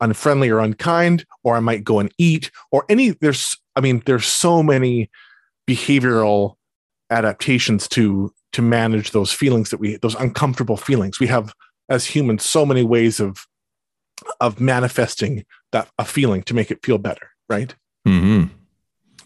unfriendly 0.00 0.50
or 0.50 0.60
unkind, 0.60 1.24
or 1.44 1.56
I 1.56 1.60
might 1.60 1.84
go 1.84 1.98
and 1.98 2.12
eat, 2.18 2.50
or 2.70 2.84
any. 2.88 3.10
There's 3.10 3.56
I 3.76 3.80
mean, 3.80 4.02
there's 4.06 4.26
so 4.26 4.62
many 4.62 5.10
behavioral 5.68 6.56
adaptations 7.10 7.88
to 7.88 8.32
to 8.52 8.62
manage 8.62 9.10
those 9.10 9.32
feelings 9.32 9.70
that 9.70 9.80
we 9.80 9.96
those 9.96 10.14
uncomfortable 10.16 10.76
feelings 10.76 11.18
we 11.18 11.26
have 11.26 11.54
as 11.88 12.06
humans 12.06 12.44
so 12.44 12.64
many 12.66 12.82
ways 12.82 13.20
of 13.20 13.46
of 14.40 14.60
manifesting 14.60 15.44
that 15.72 15.88
a 15.98 16.04
feeling 16.04 16.42
to 16.44 16.54
make 16.54 16.70
it 16.70 16.84
feel 16.84 16.98
better, 16.98 17.30
right? 17.48 17.74
Mm-hmm. 18.06 18.52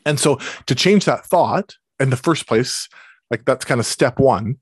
And 0.04 0.21
so 0.21 0.38
to 0.66 0.75
change 0.75 1.04
that 1.04 1.26
thought 1.26 1.75
in 1.99 2.11
the 2.11 2.16
first 2.16 2.47
place, 2.47 2.88
like 3.30 3.45
that's 3.45 3.64
kind 3.64 3.80
of 3.80 3.87
step 3.87 4.18
one, 4.18 4.59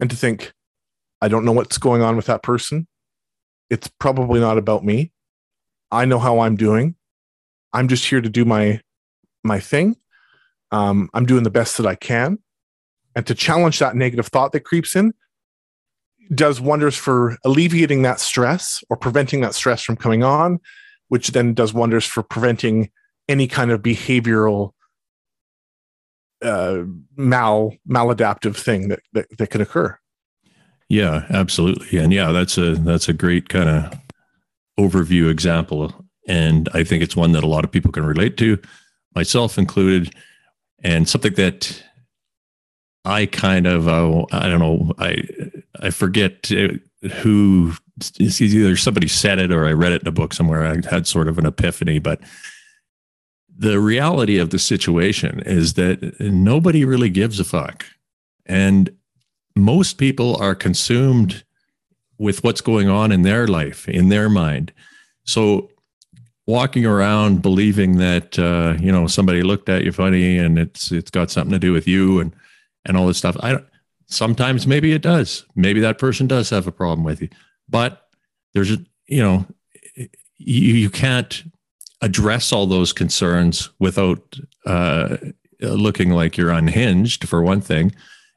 and 0.00 0.08
to 0.10 0.16
think, 0.16 0.52
I 1.20 1.28
don't 1.28 1.44
know 1.44 1.52
what's 1.52 1.78
going 1.78 2.02
on 2.02 2.16
with 2.16 2.26
that 2.26 2.42
person. 2.42 2.86
It's 3.70 3.88
probably 3.98 4.40
not 4.40 4.58
about 4.58 4.84
me. 4.84 5.12
I 5.90 6.04
know 6.04 6.18
how 6.18 6.40
I'm 6.40 6.56
doing. 6.56 6.94
I'm 7.72 7.88
just 7.88 8.06
here 8.06 8.20
to 8.20 8.30
do 8.30 8.44
my 8.44 8.80
my 9.44 9.60
thing. 9.60 9.96
Um, 10.70 11.08
I'm 11.14 11.26
doing 11.26 11.44
the 11.44 11.50
best 11.50 11.76
that 11.78 11.86
I 11.86 11.94
can, 11.94 12.38
and 13.18 13.26
to 13.26 13.34
challenge 13.34 13.80
that 13.80 13.96
negative 13.96 14.28
thought 14.28 14.52
that 14.52 14.60
creeps 14.60 14.94
in 14.94 15.12
does 16.32 16.60
wonders 16.60 16.94
for 16.94 17.36
alleviating 17.44 18.02
that 18.02 18.20
stress 18.20 18.80
or 18.90 18.96
preventing 18.96 19.40
that 19.40 19.54
stress 19.54 19.82
from 19.82 19.96
coming 19.96 20.22
on, 20.22 20.60
which 21.08 21.32
then 21.32 21.52
does 21.52 21.74
wonders 21.74 22.04
for 22.04 22.22
preventing 22.22 22.92
any 23.28 23.48
kind 23.48 23.72
of 23.72 23.82
behavioral 23.82 24.70
uh, 26.42 26.82
mal 27.16 27.74
maladaptive 27.90 28.54
thing 28.54 28.86
that, 28.86 29.00
that 29.14 29.26
that 29.36 29.50
could 29.50 29.62
occur. 29.62 29.98
Yeah, 30.88 31.26
absolutely, 31.30 31.98
and 31.98 32.12
yeah, 32.12 32.30
that's 32.30 32.56
a 32.56 32.76
that's 32.76 33.08
a 33.08 33.12
great 33.12 33.48
kind 33.48 33.68
of 33.68 33.98
overview 34.78 35.28
example, 35.28 35.92
and 36.28 36.68
I 36.72 36.84
think 36.84 37.02
it's 37.02 37.16
one 37.16 37.32
that 37.32 37.42
a 37.42 37.48
lot 37.48 37.64
of 37.64 37.72
people 37.72 37.90
can 37.90 38.06
relate 38.06 38.36
to, 38.36 38.60
myself 39.16 39.58
included, 39.58 40.14
and 40.84 41.08
something 41.08 41.34
that 41.34 41.82
I 43.04 43.26
kind 43.26 43.66
of 43.66 43.88
uh, 43.88 44.24
I 44.32 44.48
don't 44.48 44.60
know 44.60 44.92
I 44.98 45.22
I 45.80 45.90
forget 45.90 46.50
uh, 46.52 46.74
who 47.08 47.74
it's 48.18 48.40
either 48.40 48.76
somebody 48.76 49.08
said 49.08 49.38
it 49.38 49.52
or 49.52 49.66
I 49.66 49.72
read 49.72 49.92
it 49.92 50.02
in 50.02 50.08
a 50.08 50.12
book 50.12 50.32
somewhere. 50.32 50.64
I 50.64 50.80
had 50.88 51.06
sort 51.06 51.28
of 51.28 51.38
an 51.38 51.46
epiphany, 51.46 51.98
but 51.98 52.20
the 53.56 53.80
reality 53.80 54.38
of 54.38 54.50
the 54.50 54.58
situation 54.58 55.40
is 55.44 55.74
that 55.74 56.20
nobody 56.20 56.84
really 56.84 57.10
gives 57.10 57.40
a 57.40 57.44
fuck. 57.44 57.84
And 58.46 58.90
most 59.56 59.94
people 59.94 60.36
are 60.36 60.54
consumed 60.54 61.42
with 62.18 62.44
what's 62.44 62.60
going 62.60 62.88
on 62.88 63.10
in 63.10 63.22
their 63.22 63.46
life, 63.46 63.88
in 63.88 64.08
their 64.08 64.28
mind. 64.28 64.72
So 65.24 65.70
walking 66.46 66.86
around 66.86 67.42
believing 67.42 67.98
that 67.98 68.38
uh, 68.38 68.74
you 68.80 68.90
know 68.90 69.06
somebody 69.06 69.42
looked 69.42 69.68
at 69.68 69.84
you 69.84 69.92
funny 69.92 70.38
and 70.38 70.58
it's 70.58 70.90
it's 70.90 71.10
got 71.10 71.30
something 71.30 71.52
to 71.52 71.58
do 71.58 71.72
with 71.72 71.86
you 71.86 72.20
and 72.20 72.32
and 72.88 72.96
all 72.96 73.06
this 73.06 73.18
stuff. 73.18 73.36
I 73.40 73.52
don't, 73.52 73.66
sometimes 74.06 74.66
maybe 74.66 74.92
it 74.92 75.02
does. 75.02 75.44
Maybe 75.54 75.80
that 75.80 75.98
person 75.98 76.26
does 76.26 76.50
have 76.50 76.66
a 76.66 76.72
problem 76.72 77.04
with 77.04 77.22
you, 77.22 77.28
but 77.68 78.08
there's 78.54 78.70
you 79.06 79.22
know 79.22 79.46
you, 79.94 80.74
you 80.74 80.90
can't 80.90 81.44
address 82.00 82.52
all 82.52 82.66
those 82.66 82.92
concerns 82.92 83.70
without 83.78 84.36
uh, 84.66 85.16
looking 85.60 86.10
like 86.10 86.36
you're 86.36 86.50
unhinged 86.50 87.28
for 87.28 87.42
one 87.42 87.60
thing, 87.60 87.94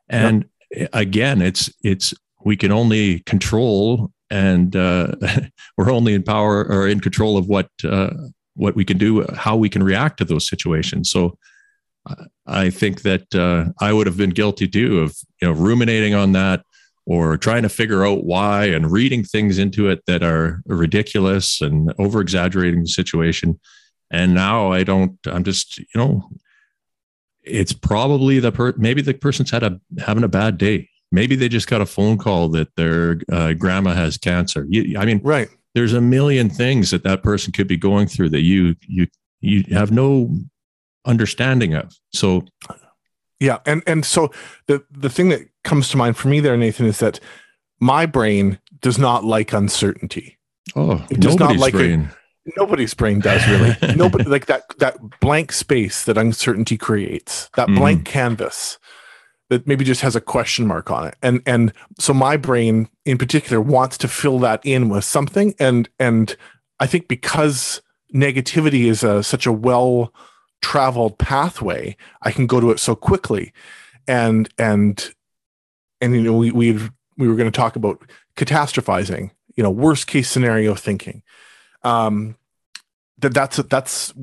and 0.09 0.45
yep. 0.71 0.89
again, 0.93 1.41
it's 1.41 1.71
it's 1.83 2.13
we 2.43 2.57
can 2.57 2.71
only 2.71 3.19
control 3.21 4.11
and 4.31 4.75
uh, 4.75 5.11
we're 5.77 5.91
only 5.91 6.13
in 6.13 6.23
power 6.23 6.65
or 6.65 6.87
in 6.87 6.99
control 6.99 7.37
of 7.37 7.47
what 7.47 7.69
uh, 7.83 8.11
what 8.55 8.75
we 8.75 8.85
can 8.85 8.97
do, 8.97 9.25
how 9.35 9.55
we 9.55 9.69
can 9.69 9.83
react 9.83 10.17
to 10.17 10.25
those 10.25 10.47
situations. 10.47 11.09
So 11.09 11.37
I 12.47 12.69
think 12.69 13.03
that 13.03 13.33
uh, 13.35 13.71
I 13.79 13.93
would 13.93 14.07
have 14.07 14.17
been 14.17 14.31
guilty 14.31 14.67
too 14.67 14.99
of 14.99 15.15
you 15.41 15.47
know 15.47 15.53
ruminating 15.53 16.13
on 16.13 16.31
that 16.33 16.63
or 17.05 17.37
trying 17.37 17.63
to 17.63 17.69
figure 17.69 18.05
out 18.05 18.23
why 18.23 18.65
and 18.65 18.91
reading 18.91 19.23
things 19.23 19.57
into 19.57 19.89
it 19.89 20.05
that 20.05 20.23
are 20.23 20.61
ridiculous 20.65 21.61
and 21.61 21.93
over 21.97 22.21
exaggerating 22.21 22.81
the 22.81 22.87
situation. 22.87 23.59
And 24.11 24.33
now 24.33 24.71
I 24.71 24.83
don't. 24.83 25.17
I'm 25.25 25.43
just 25.43 25.77
you 25.77 25.85
know, 25.95 26.29
it's 27.43 27.73
probably 27.73 28.39
the 28.39 28.51
per 28.51 28.73
maybe 28.77 29.01
the 29.01 29.13
person's 29.13 29.51
had 29.51 29.63
a 29.63 29.79
having 29.99 30.23
a 30.23 30.29
bad 30.29 30.57
day. 30.57 30.89
Maybe 31.13 31.35
they 31.35 31.49
just 31.49 31.67
got 31.67 31.81
a 31.81 31.85
phone 31.85 32.17
call 32.17 32.49
that 32.49 32.73
their 32.77 33.19
uh, 33.31 33.53
grandma 33.53 33.93
has 33.93 34.17
cancer. 34.17 34.65
You, 34.69 34.97
I 34.97 35.05
mean, 35.05 35.19
right? 35.23 35.49
There's 35.73 35.93
a 35.93 36.01
million 36.01 36.49
things 36.49 36.91
that 36.91 37.03
that 37.03 37.23
person 37.23 37.51
could 37.51 37.67
be 37.67 37.77
going 37.77 38.07
through 38.07 38.29
that 38.29 38.41
you 38.41 38.75
you 38.87 39.07
you 39.39 39.63
have 39.73 39.91
no 39.91 40.29
understanding 41.05 41.73
of. 41.73 41.95
So 42.13 42.45
yeah, 43.39 43.59
and 43.65 43.83
and 43.87 44.05
so 44.05 44.31
the 44.67 44.83
the 44.91 45.09
thing 45.09 45.29
that 45.29 45.47
comes 45.63 45.89
to 45.89 45.97
mind 45.97 46.17
for 46.17 46.27
me 46.27 46.39
there, 46.39 46.57
Nathan, 46.57 46.85
is 46.85 46.99
that 46.99 47.19
my 47.79 48.05
brain 48.05 48.59
does 48.81 48.97
not 48.97 49.23
like 49.23 49.53
uncertainty. 49.53 50.37
Oh, 50.75 51.05
it 51.09 51.19
does 51.19 51.37
not 51.37 51.57
like 51.57 51.73
brain. 51.73 52.11
It. 52.45 52.53
Nobody's 52.57 52.93
brain 52.93 53.19
does 53.19 53.47
really. 53.47 53.75
Nobody 53.95 54.25
like 54.25 54.45
that 54.47 54.63
that 54.79 54.97
blank 55.19 55.51
space 55.51 56.05
that 56.05 56.17
uncertainty 56.17 56.77
creates, 56.77 57.49
that 57.55 57.67
mm. 57.67 57.77
blank 57.77 58.05
canvas 58.05 58.77
that 59.51 59.67
maybe 59.67 59.83
just 59.83 59.99
has 59.99 60.15
a 60.15 60.21
question 60.21 60.65
mark 60.65 60.89
on 60.89 61.07
it. 61.07 61.15
And 61.21 61.41
and 61.45 61.73
so 61.99 62.13
my 62.13 62.37
brain 62.37 62.87
in 63.05 63.17
particular 63.17 63.59
wants 63.59 63.97
to 63.99 64.07
fill 64.07 64.39
that 64.39 64.65
in 64.65 64.87
with 64.87 65.03
something. 65.03 65.53
And 65.59 65.89
and 65.99 66.35
I 66.79 66.87
think 66.87 67.09
because 67.09 67.81
negativity 68.15 68.85
is 68.85 69.03
a 69.03 69.21
such 69.23 69.45
a 69.45 69.51
well 69.51 70.13
traveled 70.61 71.17
pathway 71.17 71.95
i 72.21 72.31
can 72.31 72.47
go 72.47 72.59
to 72.59 72.71
it 72.71 72.79
so 72.79 72.95
quickly. 72.95 73.53
And 74.07 74.49
and 74.57 75.13
and 76.01 76.15
you 76.15 76.23
know 76.23 76.37
we 76.37 76.51
we 76.51 76.73
we 77.17 77.27
were 77.27 77.35
going 77.35 77.51
to 77.51 77.55
talk 77.57 77.75
about 77.75 78.01
catastrophizing 78.35 79.31
you 79.55 79.63
know 79.63 79.69
worst 79.69 80.07
case 80.07 80.29
scenario 80.29 80.75
thinking. 80.75 81.23
Um 81.83 82.35
that 83.19 83.33
that's 83.33 83.57
that's 83.57 84.13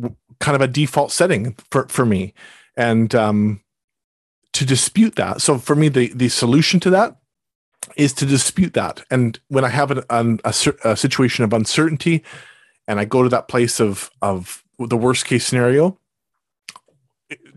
kind 0.40 0.56
of 0.56 0.60
a 0.60 0.68
default 0.68 1.12
setting 1.12 1.56
for 1.70 1.86
for 1.88 2.04
me. 2.04 2.34
And 2.76 3.14
um 3.14 3.60
to 4.52 4.64
dispute 4.66 5.16
that 5.16 5.40
so 5.40 5.58
for 5.58 5.76
me 5.76 5.88
the 5.88 6.12
the 6.14 6.28
solution 6.28 6.80
to 6.80 6.90
that 6.90 7.16
is 7.96 8.12
to 8.14 8.26
dispute 8.26 8.74
that. 8.74 9.04
And 9.10 9.38
when 9.48 9.64
i 9.64 9.68
have 9.68 9.90
an, 9.90 10.02
an 10.10 10.40
a, 10.44 10.54
a 10.84 10.96
situation 10.96 11.44
of 11.44 11.52
uncertainty 11.52 12.24
and 12.88 12.98
i 12.98 13.04
go 13.04 13.22
to 13.22 13.28
that 13.28 13.48
place 13.48 13.80
of 13.80 14.10
of 14.20 14.64
the 14.78 14.96
worst 14.96 15.24
case 15.24 15.46
scenario 15.46 15.98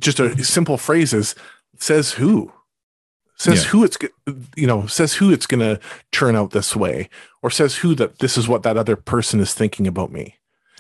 just 0.02 0.20
a 0.20 0.44
simple 0.44 0.78
phrase 0.78 1.14
is 1.14 1.36
says 1.78 2.14
who? 2.14 2.52
Says 3.38 3.64
yeah. 3.64 3.70
who 3.72 3.84
it's 3.84 3.98
you 4.56 4.68
know 4.68 4.86
says 4.86 5.16
who 5.16 5.32
it's 5.32 5.48
going 5.48 5.62
to 5.62 5.80
turn 6.12 6.36
out 6.36 6.52
this 6.52 6.76
way 6.76 7.10
or 7.42 7.50
says 7.50 7.78
who 7.78 7.96
that 7.96 8.20
this 8.20 8.38
is 8.38 8.48
what 8.48 8.62
that 8.62 8.78
other 8.78 8.96
person 8.96 9.40
is 9.40 9.56
thinking 9.56 9.88
about 9.88 10.12
me. 10.12 10.36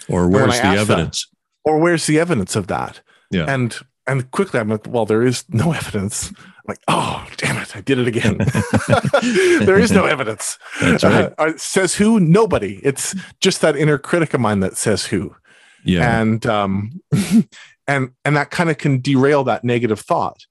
Or 0.07 0.29
where's 0.29 0.59
the 0.59 0.67
evidence 0.67 1.25
that, 1.25 1.71
or 1.71 1.79
where's 1.79 2.05
the 2.05 2.19
evidence 2.19 2.55
of 2.55 2.67
that? 2.67 3.01
Yeah. 3.31 3.45
And 3.47 3.75
and 4.05 4.29
quickly 4.31 4.59
i'm 4.59 4.69
like 4.69 4.87
well 4.87 5.07
there 5.07 5.23
is 5.23 5.43
no 5.49 5.71
evidence. 5.71 6.29
I'm 6.29 6.65
like 6.67 6.81
oh 6.87 7.27
damn 7.37 7.57
it 7.57 7.75
i 7.75 7.81
did 7.81 7.97
it 7.97 8.07
again. 8.07 8.37
There 9.65 9.79
is 9.79 9.91
no 9.91 10.05
evidence. 10.15 10.59
That's 10.79 11.03
right. 11.03 11.33
Uh, 11.39 11.53
says 11.57 11.95
who? 11.95 12.19
Nobody. 12.19 12.79
It's 12.83 13.15
just 13.39 13.61
that 13.61 13.75
inner 13.75 13.97
critic 13.97 14.35
of 14.35 14.39
mine 14.39 14.59
that 14.59 14.77
says 14.77 15.07
who. 15.07 15.35
Yeah. 15.83 16.21
And 16.21 16.45
um 16.45 17.01
and 17.87 18.11
and 18.23 18.35
that 18.35 18.51
kind 18.51 18.69
of 18.69 18.77
can 18.77 19.01
derail 19.01 19.43
that 19.45 19.63
negative 19.63 19.99
thought. 19.99 20.45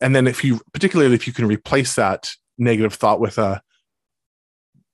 And 0.00 0.14
then 0.14 0.26
if 0.26 0.44
you 0.44 0.60
particularly 0.72 1.14
if 1.14 1.26
you 1.26 1.32
can 1.32 1.46
replace 1.46 1.94
that 1.96 2.30
negative 2.58 2.94
thought 2.94 3.20
with 3.20 3.38
a 3.38 3.62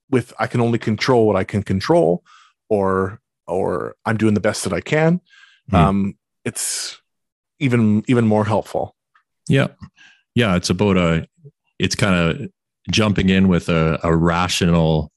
with 0.09 0.33
i 0.39 0.47
can 0.47 0.61
only 0.61 0.79
control 0.79 1.27
what 1.27 1.35
i 1.35 1.43
can 1.43 1.61
control 1.61 2.23
or 2.67 3.19
or 3.47 3.95
i'm 4.05 4.17
doing 4.17 4.33
the 4.33 4.39
best 4.39 4.63
that 4.63 4.73
i 4.73 4.79
can 4.79 5.21
mm. 5.69 5.77
um 5.77 6.17
it's 6.45 6.99
even 7.59 8.03
even 8.07 8.25
more 8.25 8.45
helpful. 8.45 8.95
Yeah. 9.47 9.67
Yeah 10.35 10.55
it's 10.55 10.69
about 10.69 10.97
a 10.97 11.27
it's 11.77 11.95
kind 11.95 12.15
of 12.15 12.49
jumping 12.89 13.29
in 13.29 13.47
with 13.47 13.69
a, 13.69 13.99
a 14.03 14.15
rational 14.15 15.11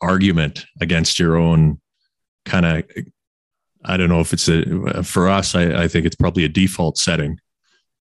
argument 0.00 0.66
against 0.80 1.18
your 1.18 1.36
own 1.36 1.80
kind 2.44 2.66
of 2.66 2.84
I 3.84 3.96
don't 3.96 4.08
know 4.08 4.20
if 4.20 4.32
it's 4.32 4.48
a 4.48 5.02
for 5.02 5.28
us. 5.28 5.54
I, 5.54 5.84
I 5.84 5.88
think 5.88 6.06
it's 6.06 6.16
probably 6.16 6.44
a 6.44 6.48
default 6.48 6.98
setting. 6.98 7.38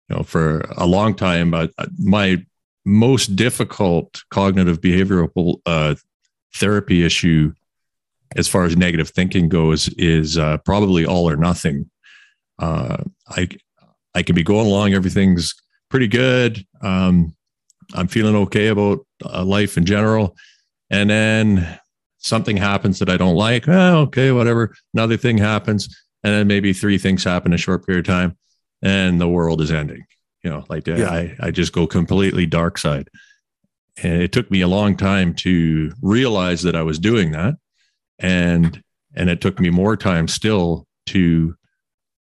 You 0.09 0.17
know, 0.17 0.23
for 0.23 0.61
a 0.75 0.85
long 0.85 1.15
time, 1.15 1.53
uh, 1.53 1.67
my 1.97 2.43
most 2.85 3.35
difficult 3.35 4.23
cognitive 4.31 4.81
behavioral 4.81 5.59
uh, 5.65 5.95
therapy 6.55 7.05
issue, 7.05 7.53
as 8.35 8.47
far 8.47 8.65
as 8.65 8.75
negative 8.75 9.09
thinking 9.09 9.47
goes, 9.47 9.87
is 9.89 10.37
uh, 10.37 10.57
probably 10.59 11.05
all 11.05 11.29
or 11.29 11.37
nothing. 11.37 11.89
Uh, 12.57 13.03
I 13.29 13.47
I 14.15 14.23
can 14.23 14.35
be 14.35 14.43
going 14.43 14.67
along, 14.67 14.93
everything's 14.93 15.53
pretty 15.89 16.07
good. 16.07 16.65
Um, 16.81 17.35
I'm 17.93 18.07
feeling 18.07 18.35
okay 18.35 18.67
about 18.67 19.05
uh, 19.23 19.43
life 19.43 19.77
in 19.77 19.85
general, 19.85 20.35
and 20.89 21.09
then 21.09 21.79
something 22.19 22.57
happens 22.57 22.99
that 22.99 23.09
I 23.09 23.17
don't 23.17 23.35
like. 23.35 23.67
Oh, 23.67 24.01
okay, 24.01 24.31
whatever. 24.31 24.75
Another 24.93 25.17
thing 25.17 25.37
happens. 25.37 25.87
And 26.23 26.33
then 26.33 26.47
maybe 26.47 26.73
three 26.73 26.97
things 26.97 27.23
happen 27.23 27.51
in 27.51 27.55
a 27.55 27.57
short 27.57 27.85
period 27.85 28.07
of 28.07 28.13
time 28.13 28.37
and 28.81 29.19
the 29.19 29.27
world 29.27 29.61
is 29.61 29.71
ending. 29.71 30.05
You 30.43 30.49
know, 30.49 30.65
like 30.69 30.87
yeah. 30.87 31.09
I, 31.09 31.35
I 31.39 31.51
just 31.51 31.73
go 31.73 31.87
completely 31.87 32.45
dark 32.45 32.77
side. 32.77 33.09
And 34.01 34.21
it 34.21 34.31
took 34.31 34.49
me 34.49 34.61
a 34.61 34.67
long 34.67 34.95
time 34.95 35.33
to 35.35 35.91
realize 36.01 36.61
that 36.63 36.75
I 36.75 36.83
was 36.83 36.99
doing 36.99 37.31
that. 37.31 37.55
And 38.19 38.81
and 39.15 39.29
it 39.29 39.41
took 39.41 39.59
me 39.59 39.69
more 39.69 39.97
time 39.97 40.27
still 40.27 40.85
to 41.07 41.55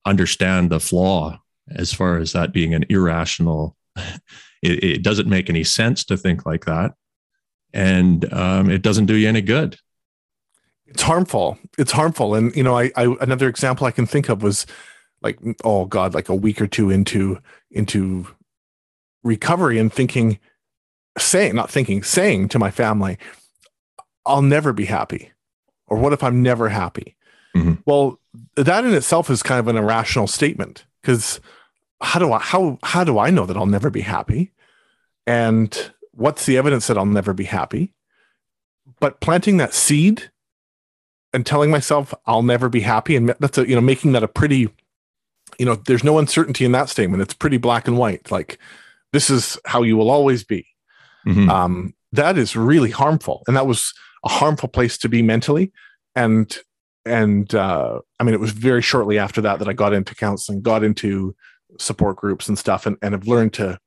understand 0.05 0.69
the 0.69 0.79
flaw 0.79 1.39
as 1.75 1.93
far 1.93 2.17
as 2.17 2.33
that 2.33 2.51
being 2.51 2.73
an 2.73 2.85
irrational 2.89 3.77
it, 3.95 4.83
it 4.83 5.03
doesn't 5.03 5.29
make 5.29 5.49
any 5.49 5.63
sense 5.63 6.03
to 6.05 6.17
think 6.17 6.45
like 6.45 6.65
that 6.65 6.93
and 7.73 8.31
um, 8.33 8.69
it 8.69 8.81
doesn't 8.81 9.07
do 9.07 9.15
you 9.15 9.27
any 9.27 9.41
good. 9.41 9.77
It's 10.87 11.01
harmful. 11.01 11.57
It's 11.77 11.91
harmful. 11.91 12.35
And 12.35 12.55
you 12.55 12.63
know, 12.63 12.77
I, 12.77 12.91
I 12.95 13.15
another 13.19 13.49
example 13.49 13.87
I 13.87 13.91
can 13.91 14.05
think 14.05 14.29
of 14.29 14.43
was 14.43 14.65
like 15.21 15.39
oh 15.63 15.85
god, 15.85 16.13
like 16.13 16.29
a 16.29 16.35
week 16.35 16.61
or 16.61 16.67
two 16.67 16.89
into 16.89 17.39
into 17.71 18.27
recovery 19.23 19.79
and 19.79 19.91
thinking, 19.91 20.39
saying 21.17 21.55
not 21.55 21.71
thinking, 21.71 22.03
saying 22.03 22.49
to 22.49 22.59
my 22.59 22.69
family, 22.69 23.17
I'll 24.25 24.41
never 24.41 24.71
be 24.71 24.85
happy, 24.85 25.31
or 25.87 25.97
what 25.97 26.13
if 26.13 26.23
I'm 26.23 26.43
never 26.43 26.69
happy? 26.69 27.15
Mm-hmm. 27.55 27.75
Well, 27.85 28.19
that 28.55 28.85
in 28.85 28.93
itself 28.93 29.29
is 29.29 29.43
kind 29.43 29.59
of 29.59 29.67
an 29.67 29.77
irrational 29.77 30.27
statement 30.27 30.85
because 31.01 31.39
how 32.01 32.19
do 32.19 32.31
I 32.31 32.39
how 32.39 32.77
how 32.83 33.03
do 33.03 33.17
I 33.17 33.29
know 33.29 33.45
that 33.45 33.57
I'll 33.57 33.65
never 33.65 33.89
be 33.89 34.01
happy? 34.01 34.51
And 35.25 35.92
what's 36.13 36.45
the 36.45 36.57
evidence 36.57 36.87
that 36.87 36.97
I'll 36.97 37.05
never 37.05 37.33
be 37.33 37.45
happy? 37.45 37.93
But 38.99 39.19
planting 39.19 39.57
that 39.57 39.73
seed 39.73 40.29
and 41.33 41.45
telling 41.45 41.71
myself 41.71 42.13
I'll 42.25 42.43
never 42.43 42.69
be 42.69 42.81
happy, 42.81 43.15
and 43.15 43.29
that's 43.39 43.57
a 43.57 43.67
you 43.67 43.75
know 43.75 43.81
making 43.81 44.13
that 44.13 44.23
a 44.23 44.27
pretty, 44.27 44.69
you 45.57 45.65
know, 45.65 45.75
there's 45.75 46.03
no 46.03 46.19
uncertainty 46.19 46.65
in 46.65 46.71
that 46.73 46.89
statement. 46.89 47.21
It's 47.21 47.33
pretty 47.33 47.57
black 47.57 47.87
and 47.87 47.97
white. 47.97 48.31
Like 48.31 48.59
this 49.11 49.29
is 49.29 49.57
how 49.65 49.83
you 49.83 49.97
will 49.97 50.11
always 50.11 50.43
be. 50.43 50.67
Mm-hmm. 51.25 51.49
Um, 51.49 51.93
that 52.11 52.37
is 52.37 52.55
really 52.55 52.91
harmful, 52.91 53.43
and 53.47 53.55
that 53.57 53.67
was 53.67 53.93
a 54.23 54.29
harmful 54.29 54.69
place 54.69 54.97
to 54.99 55.09
be 55.09 55.21
mentally. 55.21 55.71
And 56.15 56.55
and 57.05 57.53
uh, 57.55 57.99
I 58.19 58.23
mean, 58.23 58.33
it 58.33 58.39
was 58.39 58.51
very 58.51 58.81
shortly 58.81 59.17
after 59.17 59.41
that 59.41 59.59
that 59.59 59.67
I 59.67 59.73
got 59.73 59.93
into 59.93 60.15
counseling, 60.15 60.61
got 60.61 60.83
into 60.83 61.35
support 61.79 62.17
groups 62.17 62.47
and 62.47 62.57
stuff, 62.57 62.85
and, 62.85 62.97
and 63.01 63.13
have 63.13 63.27
learned 63.27 63.53
to 63.53 63.79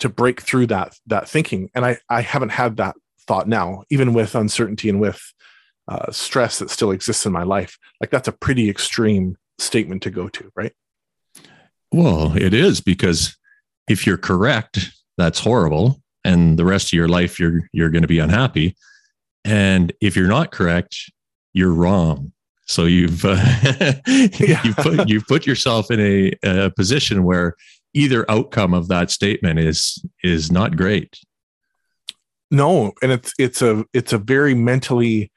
to 0.00 0.08
break 0.08 0.40
through 0.42 0.66
that 0.68 0.96
that 1.06 1.28
thinking. 1.28 1.70
And 1.74 1.84
I 1.84 1.98
I 2.08 2.20
haven't 2.20 2.50
had 2.50 2.76
that 2.76 2.96
thought 3.26 3.48
now, 3.48 3.84
even 3.90 4.12
with 4.14 4.34
uncertainty 4.34 4.88
and 4.88 5.00
with 5.00 5.32
uh, 5.88 6.10
stress 6.10 6.58
that 6.58 6.70
still 6.70 6.90
exists 6.90 7.26
in 7.26 7.32
my 7.32 7.42
life. 7.42 7.78
Like 8.00 8.10
that's 8.10 8.28
a 8.28 8.32
pretty 8.32 8.70
extreme 8.70 9.36
statement 9.58 10.02
to 10.02 10.10
go 10.10 10.28
to, 10.28 10.50
right? 10.54 10.72
Well, 11.92 12.36
it 12.36 12.54
is 12.54 12.80
because 12.80 13.36
if 13.88 14.06
you're 14.06 14.18
correct, 14.18 14.90
that's 15.16 15.40
horrible, 15.40 16.00
and 16.24 16.58
the 16.58 16.64
rest 16.64 16.88
of 16.88 16.92
your 16.94 17.08
life 17.08 17.38
you're 17.38 17.68
you're 17.72 17.90
going 17.90 18.02
to 18.02 18.08
be 18.08 18.18
unhappy. 18.18 18.76
And 19.44 19.92
if 20.00 20.16
you're 20.16 20.28
not 20.28 20.52
correct, 20.52 21.10
you're 21.52 21.72
wrong. 21.72 22.32
So 22.66 22.84
you've 22.84 23.24
uh, 23.24 23.36
yeah. 24.06 24.62
you 24.64 24.74
put 24.74 25.08
you 25.08 25.20
put 25.20 25.46
yourself 25.46 25.90
in 25.90 26.00
a, 26.00 26.32
a 26.42 26.70
position 26.70 27.24
where 27.24 27.54
either 27.94 28.28
outcome 28.30 28.74
of 28.74 28.88
that 28.88 29.10
statement 29.10 29.58
is 29.60 30.04
is 30.22 30.50
not 30.50 30.76
great. 30.76 31.20
No, 32.50 32.92
and 33.00 33.12
it's 33.12 33.32
it's 33.38 33.62
a 33.62 33.84
it's 33.92 34.12
a 34.12 34.18
very 34.18 34.54
mentally 34.54 35.32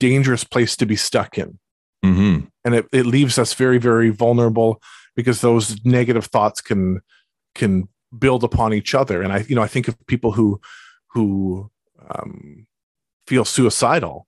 dangerous 0.00 0.42
place 0.42 0.76
to 0.76 0.86
be 0.86 0.96
stuck 0.96 1.38
in, 1.38 1.58
mm-hmm. 2.04 2.46
and 2.64 2.74
it, 2.74 2.86
it 2.92 3.06
leaves 3.06 3.38
us 3.38 3.54
very 3.54 3.78
very 3.78 4.10
vulnerable 4.10 4.82
because 5.14 5.40
those 5.40 5.82
negative 5.84 6.26
thoughts 6.26 6.60
can 6.60 7.00
can 7.54 7.88
build 8.18 8.42
upon 8.42 8.74
each 8.74 8.94
other. 8.94 9.22
And 9.22 9.32
I 9.32 9.44
you 9.48 9.54
know 9.54 9.62
I 9.62 9.68
think 9.68 9.88
of 9.88 10.06
people 10.06 10.32
who 10.32 10.60
who 11.12 11.70
um, 12.10 12.66
feel 13.26 13.44
suicidal, 13.44 14.26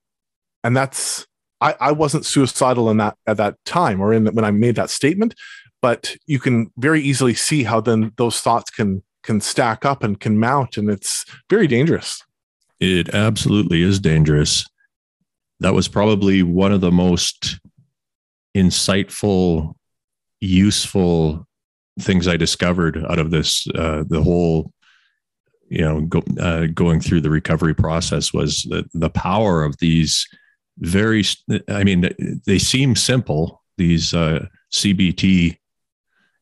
and 0.63 0.77
that's 0.77 1.27
I, 1.61 1.75
I 1.79 1.91
wasn't 1.91 2.25
suicidal 2.25 2.89
in 2.89 2.97
that 2.97 3.17
at 3.27 3.37
that 3.37 3.57
time 3.65 4.01
or 4.01 4.13
in 4.13 4.25
the, 4.25 4.31
when 4.31 4.45
I 4.45 4.51
made 4.51 4.75
that 4.75 4.89
statement, 4.89 5.35
but 5.85 6.15
you 6.25 6.39
can 6.39 6.71
very 6.77 6.99
easily 6.99 7.35
see 7.35 7.61
how 7.61 7.79
then 7.79 8.11
those 8.17 8.41
thoughts 8.41 8.71
can 8.71 9.03
can 9.21 9.39
stack 9.39 9.85
up 9.85 10.01
and 10.01 10.19
can 10.19 10.39
mount, 10.39 10.77
and 10.77 10.89
it's 10.89 11.25
very 11.47 11.67
dangerous. 11.67 12.23
It 12.79 13.13
absolutely 13.13 13.83
is 13.83 13.99
dangerous. 13.99 14.65
That 15.59 15.75
was 15.75 15.87
probably 15.87 16.41
one 16.41 16.71
of 16.71 16.81
the 16.81 16.91
most 16.91 17.59
insightful, 18.57 19.75
useful 20.41 21.45
things 21.99 22.27
I 22.27 22.35
discovered 22.35 23.05
out 23.07 23.19
of 23.19 23.29
this. 23.29 23.67
Uh, 23.67 24.05
the 24.07 24.23
whole 24.23 24.71
you 25.69 25.81
know 25.81 26.01
go, 26.01 26.23
uh, 26.41 26.65
going 26.73 26.99
through 26.99 27.21
the 27.21 27.29
recovery 27.29 27.75
process 27.75 28.33
was 28.33 28.63
the, 28.63 28.89
the 28.95 29.11
power 29.11 29.63
of 29.63 29.77
these 29.77 30.27
very 30.79 31.23
i 31.69 31.83
mean 31.83 32.09
they 32.47 32.57
seem 32.59 32.95
simple 32.95 33.61
these 33.77 34.15
uh, 34.15 34.47
cbt 34.73 35.57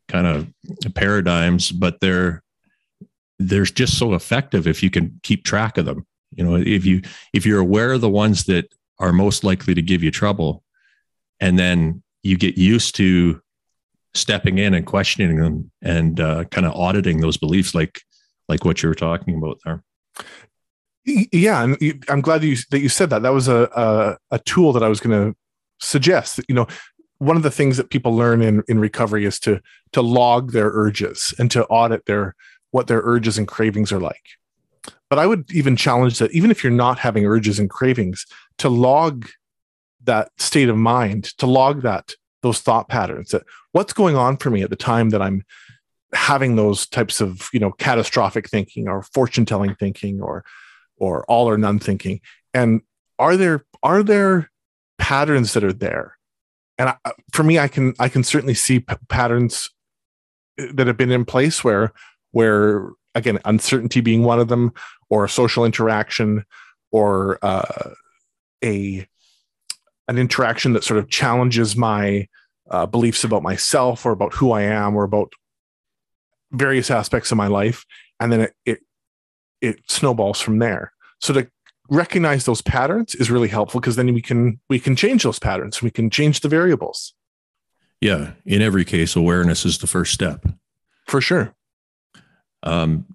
kind 0.08 0.28
of 0.28 0.48
paradigms 0.96 1.72
but 1.72 2.00
they're 2.00 2.44
they're 3.40 3.66
just 3.66 3.98
so 3.98 4.14
effective 4.14 4.68
if 4.68 4.84
you 4.84 4.90
can 4.90 5.20
keep 5.24 5.44
track 5.44 5.78
of 5.78 5.86
them 5.86 6.06
you 6.32 6.44
know 6.44 6.56
if 6.56 6.86
you 6.86 7.02
if 7.34 7.46
you're 7.46 7.60
aware 7.60 7.94
of 7.94 8.02
the 8.02 8.10
ones 8.10 8.46
that 8.46 8.68
are 9.00 9.14
most 9.14 9.44
likely 9.44 9.74
to 9.74 9.82
give 9.82 10.04
you 10.04 10.12
trouble 10.12 10.64
and 11.40 11.58
then 11.58 12.02
you 12.22 12.38
get 12.38 12.58
used 12.58 12.96
to 12.96 13.42
stepping 14.14 14.60
in 14.60 14.74
and 14.74 14.86
questioning 14.86 15.38
them 15.38 15.72
and 15.82 16.20
uh, 16.20 16.44
kind 16.46 16.68
of 16.68 16.74
auditing 16.74 17.20
those 17.20 17.38
beliefs 17.38 17.74
like 17.74 18.02
like 18.48 18.64
what 18.66 18.84
you 18.84 18.90
were 18.90 18.96
talking 18.96 19.36
about 19.36 19.58
there 19.66 19.84
yeah, 21.06 21.64
and 21.64 22.06
I'm 22.08 22.22
glad 22.22 22.42
that 22.42 22.48
you 22.48 22.58
that 22.72 22.80
you 22.80 22.90
said 22.90 23.10
that. 23.10 23.24
That 23.24 23.34
was 23.34 23.48
a 23.48 23.70
a, 23.76 24.18
a 24.32 24.40
tool 24.40 24.72
that 24.74 24.84
I 24.84 24.88
was 24.88 25.00
going 25.00 25.34
to 25.34 25.38
suggest. 25.80 26.40
You 26.48 26.56
know, 26.56 26.68
one 27.24 27.38
of 27.38 27.44
the 27.44 27.52
things 27.52 27.78
that 27.78 27.90
people 27.90 28.16
learn 28.16 28.42
in 28.42 28.64
in 28.68 28.80
recovery 28.80 29.26
is 29.26 29.40
to 29.42 29.62
to 29.94 30.02
log 30.02 30.52
their 30.52 30.70
urges 30.74 31.34
and 31.40 31.50
to 31.52 31.66
audit 31.66 32.06
their 32.06 32.36
what 32.72 32.88
their 32.88 33.02
urges 33.04 33.38
and 33.38 33.48
cravings 33.48 33.92
are 33.92 34.00
like. 34.00 34.24
But 35.10 35.20
I 35.20 35.28
would 35.28 35.52
even 35.52 35.76
challenge 35.76 36.20
that 36.20 36.32
even 36.32 36.52
if 36.52 36.64
you're 36.64 36.74
not 36.74 37.00
having 37.00 37.26
urges 37.26 37.60
and 37.60 37.70
cravings, 37.70 38.26
to 38.58 38.70
log 38.70 39.28
that 40.04 40.30
state 40.38 40.70
of 40.70 40.78
mind, 40.78 41.26
to 41.38 41.46
log 41.46 41.84
that 41.84 42.14
those 42.42 42.60
thought 42.60 42.90
patterns 42.90 43.30
that 43.30 43.44
what's 43.72 43.94
going 43.94 44.16
on 44.16 44.38
for 44.38 44.50
me 44.50 44.62
at 44.62 44.70
the 44.70 44.76
time 44.76 45.10
that 45.12 45.22
I'm 45.22 45.44
having 46.14 46.56
those 46.56 46.86
types 46.86 47.22
of 47.22 47.50
you 47.54 47.60
know 47.60 47.72
catastrophic 47.72 48.50
thinking 48.50 48.88
or 48.88 49.04
fortune 49.04 49.46
telling 49.46 49.76
thinking 49.76 50.22
or 50.22 50.44
or 50.98 51.26
all 51.26 51.50
or 51.50 51.58
none 51.58 51.80
thinking 51.80 52.20
and 52.54 52.82
are 53.18 53.36
there 53.38 53.66
are 53.82 54.04
there 54.04 54.52
patterns 54.98 55.54
that 55.54 55.64
are 55.64 55.74
there 55.74 56.18
and 56.78 56.90
I, 56.90 56.96
for 57.32 57.44
me 57.44 57.60
i 57.60 57.68
can 57.68 57.94
i 58.00 58.10
can 58.10 58.24
certainly 58.24 58.54
see 58.54 58.80
p- 58.80 58.96
patterns 59.10 59.70
that 60.58 60.88
have 60.88 60.98
been 60.98 61.12
in 61.12 61.26
place 61.26 61.64
where 61.64 61.94
where 62.32 62.90
again 63.16 63.40
uncertainty 63.46 64.02
being 64.02 64.24
one 64.24 64.40
of 64.40 64.48
them 64.48 64.74
or 65.10 65.26
a 65.26 65.30
social 65.30 65.66
interaction 65.66 66.46
or 66.92 67.40
uh, 67.42 67.92
a 68.64 69.08
an 70.08 70.18
interaction 70.18 70.74
that 70.74 70.84
sort 70.84 71.00
of 71.00 71.10
challenges 71.10 71.76
my 71.76 72.28
uh, 72.70 72.86
beliefs 72.86 73.24
about 73.24 73.44
myself 73.44 74.06
or 74.06 74.12
about 74.12 74.34
who 74.34 74.52
i 74.52 74.62
am 74.62 74.96
or 74.96 75.04
about 75.04 75.32
various 76.52 76.92
aspects 76.92 77.32
of 77.32 77.38
my 77.38 77.48
life 77.48 77.86
and 78.20 78.32
then 78.32 78.42
it, 78.42 78.54
it 78.66 78.80
it 79.64 79.80
snowballs 79.88 80.42
from 80.42 80.60
there. 80.60 80.92
So 81.22 81.34
to 81.34 81.50
recognize 81.90 82.46
those 82.46 82.62
patterns 82.62 83.16
is 83.16 83.30
really 83.30 83.48
helpful 83.48 83.80
because 83.80 83.96
then 83.96 84.14
we 84.14 84.22
can 84.22 84.60
we 84.70 84.80
can 84.80 84.96
change 84.96 85.24
those 85.24 85.40
patterns. 85.40 85.82
We 85.82 85.92
can 85.92 86.10
change 86.10 86.40
the 86.40 86.50
variables. 86.50 87.14
Yeah, 88.02 88.32
in 88.46 88.62
every 88.62 88.86
case, 88.86 89.16
awareness 89.16 89.66
is 89.66 89.78
the 89.78 89.88
first 89.88 90.14
step. 90.14 90.46
For 91.08 91.22
sure. 91.22 91.56
Um, 92.64 93.06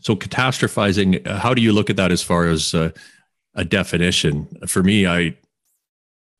so 0.00 0.16
catastrophizing, 0.16 1.26
uh, 1.26 1.38
how 1.38 1.54
do 1.54 1.62
you 1.62 1.72
look 1.72 1.90
at 1.90 1.96
that 1.96 2.10
as 2.10 2.22
far 2.22 2.46
as 2.46 2.74
uh, 2.74 2.90
a 3.54 3.64
definition? 3.64 4.48
For 4.66 4.82
me, 4.82 5.06
I 5.06 5.36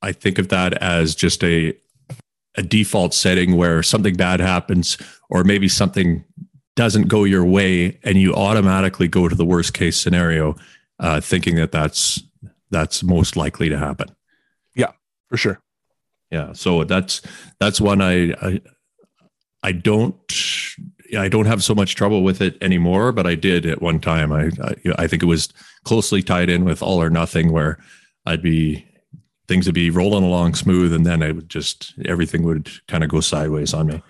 I 0.00 0.12
think 0.12 0.38
of 0.38 0.48
that 0.48 0.74
as 0.74 1.14
just 1.14 1.44
a 1.44 1.74
a 2.56 2.62
default 2.62 3.14
setting 3.14 3.56
where 3.56 3.82
something 3.82 4.14
bad 4.14 4.40
happens, 4.40 4.98
or 5.30 5.44
maybe 5.44 5.68
something 5.68 6.24
doesn't 6.74 7.08
go 7.08 7.24
your 7.24 7.44
way 7.44 7.98
and 8.02 8.18
you 8.18 8.34
automatically 8.34 9.08
go 9.08 9.28
to 9.28 9.34
the 9.34 9.44
worst 9.44 9.74
case 9.74 9.96
scenario 9.98 10.56
uh, 11.02 11.20
thinking 11.20 11.56
that 11.56 11.72
that's 11.72 12.22
that's 12.70 13.02
most 13.02 13.36
likely 13.36 13.68
to 13.68 13.76
happen 13.76 14.08
yeah 14.74 14.92
for 15.28 15.36
sure 15.36 15.60
yeah 16.30 16.52
so 16.52 16.84
that's 16.84 17.20
that's 17.60 17.80
one 17.80 18.00
i 18.00 18.32
i, 18.40 18.60
I 19.62 19.72
don't 19.72 20.16
I 21.16 21.28
don't 21.28 21.46
have 21.46 21.62
so 21.62 21.74
much 21.74 21.94
trouble 21.94 22.22
with 22.22 22.40
it 22.40 22.56
anymore, 22.62 23.12
but 23.12 23.26
I 23.26 23.34
did 23.34 23.66
at 23.66 23.82
one 23.82 24.00
time. 24.00 24.32
I, 24.32 24.50
I, 24.62 24.74
I 24.98 25.06
think 25.06 25.22
it 25.22 25.26
was 25.26 25.48
closely 25.84 26.22
tied 26.22 26.48
in 26.48 26.64
with 26.64 26.82
all 26.82 27.02
or 27.02 27.10
nothing, 27.10 27.52
where 27.52 27.78
I'd 28.24 28.42
be 28.42 28.86
things 29.48 29.66
would 29.66 29.74
be 29.74 29.90
rolling 29.90 30.24
along 30.24 30.54
smooth, 30.54 30.92
and 30.92 31.04
then 31.04 31.22
I 31.22 31.32
would 31.32 31.48
just 31.48 31.94
everything 32.04 32.42
would 32.44 32.70
kind 32.88 33.04
of 33.04 33.10
go 33.10 33.20
sideways 33.20 33.74
on 33.74 33.88
me. 33.88 34.02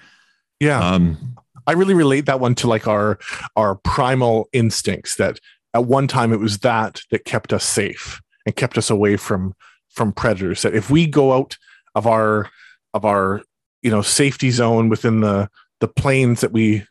Yeah. 0.60 0.78
Um, 0.78 1.36
I 1.66 1.72
really 1.72 1.94
relate 1.94 2.26
that 2.26 2.40
one 2.40 2.54
to 2.56 2.68
like 2.68 2.86
our 2.86 3.18
our 3.56 3.74
primal 3.74 4.48
instincts 4.52 5.16
that 5.16 5.40
at 5.74 5.84
one 5.84 6.06
time 6.08 6.32
it 6.32 6.40
was 6.40 6.58
that 6.58 7.00
that 7.10 7.24
kept 7.24 7.52
us 7.52 7.64
safe 7.64 8.20
and 8.46 8.56
kept 8.56 8.76
us 8.78 8.90
away 8.90 9.16
from 9.16 9.54
from 9.88 10.12
predators 10.12 10.62
that 10.62 10.74
if 10.74 10.90
we 10.90 11.06
go 11.06 11.32
out 11.32 11.56
of 11.94 12.06
our 12.06 12.50
of 12.94 13.04
our 13.04 13.42
you 13.82 13.90
know 13.90 14.02
safety 14.02 14.50
zone 14.50 14.88
within 14.88 15.20
the 15.20 15.48
the 15.80 15.88
plains 15.88 16.40
that 16.40 16.52
we 16.52 16.84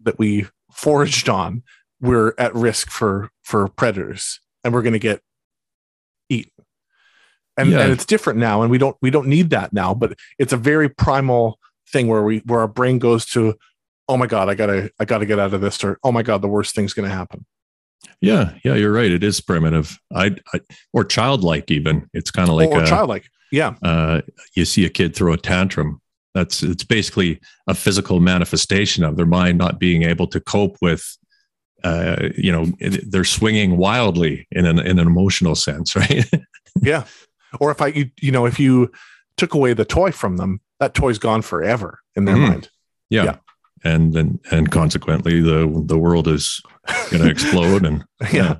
that 0.00 0.18
we 0.18 0.46
foraged 0.72 1.28
on 1.28 1.62
we're 2.00 2.32
at 2.38 2.54
risk 2.54 2.90
for 2.90 3.30
for 3.42 3.68
predators 3.68 4.40
and 4.64 4.72
we're 4.72 4.82
going 4.82 4.92
to 4.92 4.98
get 4.98 5.22
eaten. 6.28 6.52
And, 7.56 7.70
Yeah. 7.70 7.80
and 7.80 7.92
it's 7.92 8.04
different 8.04 8.38
now, 8.38 8.62
and 8.62 8.70
we 8.70 8.78
don't 8.78 8.96
we 9.02 9.10
don't 9.10 9.26
need 9.26 9.50
that 9.50 9.72
now. 9.72 9.94
But 9.94 10.16
it's 10.38 10.52
a 10.52 10.56
very 10.56 10.88
primal 10.88 11.58
thing 11.90 12.06
where 12.06 12.22
we 12.22 12.38
where 12.40 12.60
our 12.60 12.68
brain 12.68 12.98
goes 12.98 13.26
to, 13.26 13.54
oh 14.08 14.16
my 14.16 14.26
god, 14.26 14.48
I 14.48 14.54
gotta 14.54 14.90
I 15.00 15.04
gotta 15.04 15.26
get 15.26 15.38
out 15.40 15.54
of 15.54 15.60
this, 15.60 15.82
or 15.82 15.98
oh 16.04 16.12
my 16.12 16.22
god, 16.22 16.40
the 16.42 16.48
worst 16.48 16.74
thing's 16.74 16.92
going 16.92 17.08
to 17.08 17.14
happen. 17.14 17.44
Yeah, 18.20 18.54
yeah, 18.64 18.74
you're 18.74 18.92
right. 18.92 19.10
It 19.10 19.22
is 19.22 19.40
primitive. 19.40 19.98
I, 20.14 20.36
I 20.52 20.60
or 20.92 21.04
childlike 21.04 21.70
even. 21.70 22.08
It's 22.12 22.30
kind 22.30 22.48
of 22.48 22.56
like 22.56 22.68
or 22.70 22.82
a, 22.82 22.86
childlike, 22.86 23.24
yeah, 23.52 23.74
uh, 23.82 24.22
you 24.54 24.64
see 24.64 24.84
a 24.84 24.88
kid 24.88 25.14
throw 25.14 25.32
a 25.32 25.36
tantrum. 25.36 26.00
That's 26.34 26.62
it's 26.62 26.84
basically 26.84 27.40
a 27.68 27.74
physical 27.74 28.20
manifestation 28.20 29.04
of 29.04 29.16
their 29.16 29.26
mind 29.26 29.58
not 29.58 29.78
being 29.78 30.02
able 30.02 30.26
to 30.28 30.40
cope 30.40 30.76
with. 30.82 31.16
Uh, 31.84 32.30
you 32.36 32.50
know, 32.50 32.66
they're 32.80 33.22
swinging 33.24 33.76
wildly 33.76 34.48
in 34.50 34.66
an 34.66 34.78
in 34.80 34.98
an 34.98 35.06
emotional 35.06 35.54
sense, 35.54 35.94
right? 36.02 36.28
yeah. 36.82 37.04
Or 37.60 37.70
if 37.70 37.80
I 37.80 37.88
you, 37.88 38.10
you 38.20 38.32
know 38.32 38.46
if 38.46 38.58
you 38.58 38.90
took 39.36 39.54
away 39.54 39.74
the 39.74 39.84
toy 39.84 40.10
from 40.10 40.36
them, 40.38 40.60
that 40.80 40.94
toy's 40.94 41.18
gone 41.18 41.42
forever 41.42 42.00
in 42.16 42.24
their 42.24 42.34
Mhm. 42.36 42.48
mind. 42.48 42.68
yeah. 43.10 43.24
Yeah. 43.24 43.36
And 43.84 44.16
and 44.16 44.40
and 44.50 44.70
consequently, 44.70 45.40
the 45.40 45.82
the 45.86 45.98
world 45.98 46.28
is 46.28 46.60
going 47.10 47.22
to 47.24 47.30
explode. 47.30 47.84
And 47.84 48.04
yeah. 48.32 48.56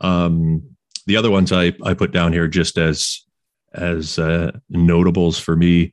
Um, 0.00 0.76
the 1.06 1.16
other 1.16 1.30
ones 1.30 1.52
I, 1.52 1.72
I 1.82 1.94
put 1.94 2.12
down 2.12 2.32
here 2.32 2.48
just 2.48 2.78
as 2.78 3.22
as 3.74 4.18
uh, 4.18 4.52
notables 4.68 5.38
for 5.38 5.56
me 5.56 5.92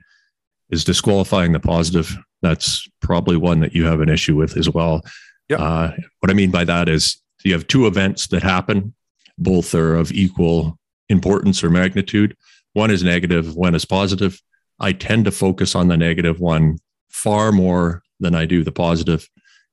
is 0.70 0.84
disqualifying 0.84 1.52
the 1.52 1.60
positive. 1.60 2.16
That's 2.42 2.88
probably 3.02 3.38
one 3.38 3.60
that 3.62 3.74
you 3.74 3.86
have 3.86 4.02
an 4.02 4.10
issue 4.10 4.36
with 4.36 4.58
as 4.58 4.70
well. 4.70 5.02
Yep. 5.50 5.60
Uh, 5.60 5.92
what 6.20 6.30
I 6.30 6.34
mean 6.34 6.52
by 6.52 6.64
that 6.66 6.90
is 6.90 7.22
you 7.44 7.54
have 7.54 7.68
two 7.68 7.88
events 7.88 8.28
that 8.28 8.44
happen. 8.44 8.94
Both 9.38 9.76
are 9.76 9.96
of 9.96 10.12
equal 10.12 10.80
importance 11.10 11.64
or 11.64 11.70
magnitude. 11.70 12.36
One 12.74 12.92
is 12.92 13.04
negative, 13.04 13.56
one 13.56 13.76
is 13.76 13.86
positive. 13.86 14.42
I 14.80 14.92
tend 14.92 15.26
to 15.26 15.32
focus 15.32 15.76
on 15.76 15.88
the 15.88 15.98
negative 15.98 16.40
one 16.40 16.80
far 17.10 17.52
more 17.52 18.02
than 18.20 18.36
I 18.36 18.46
do 18.46 18.64
the 18.64 18.72
positive. 18.72 19.28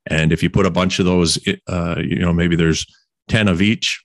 And 0.06 0.32
if 0.32 0.42
you 0.42 0.50
put 0.50 0.66
a 0.66 0.70
bunch 0.70 0.98
of 0.98 1.06
those, 1.06 1.38
uh, 1.68 1.96
you 1.98 2.18
know, 2.18 2.32
maybe 2.32 2.56
there's 2.56 2.86
10 3.28 3.48
of 3.48 3.62
each, 3.62 4.02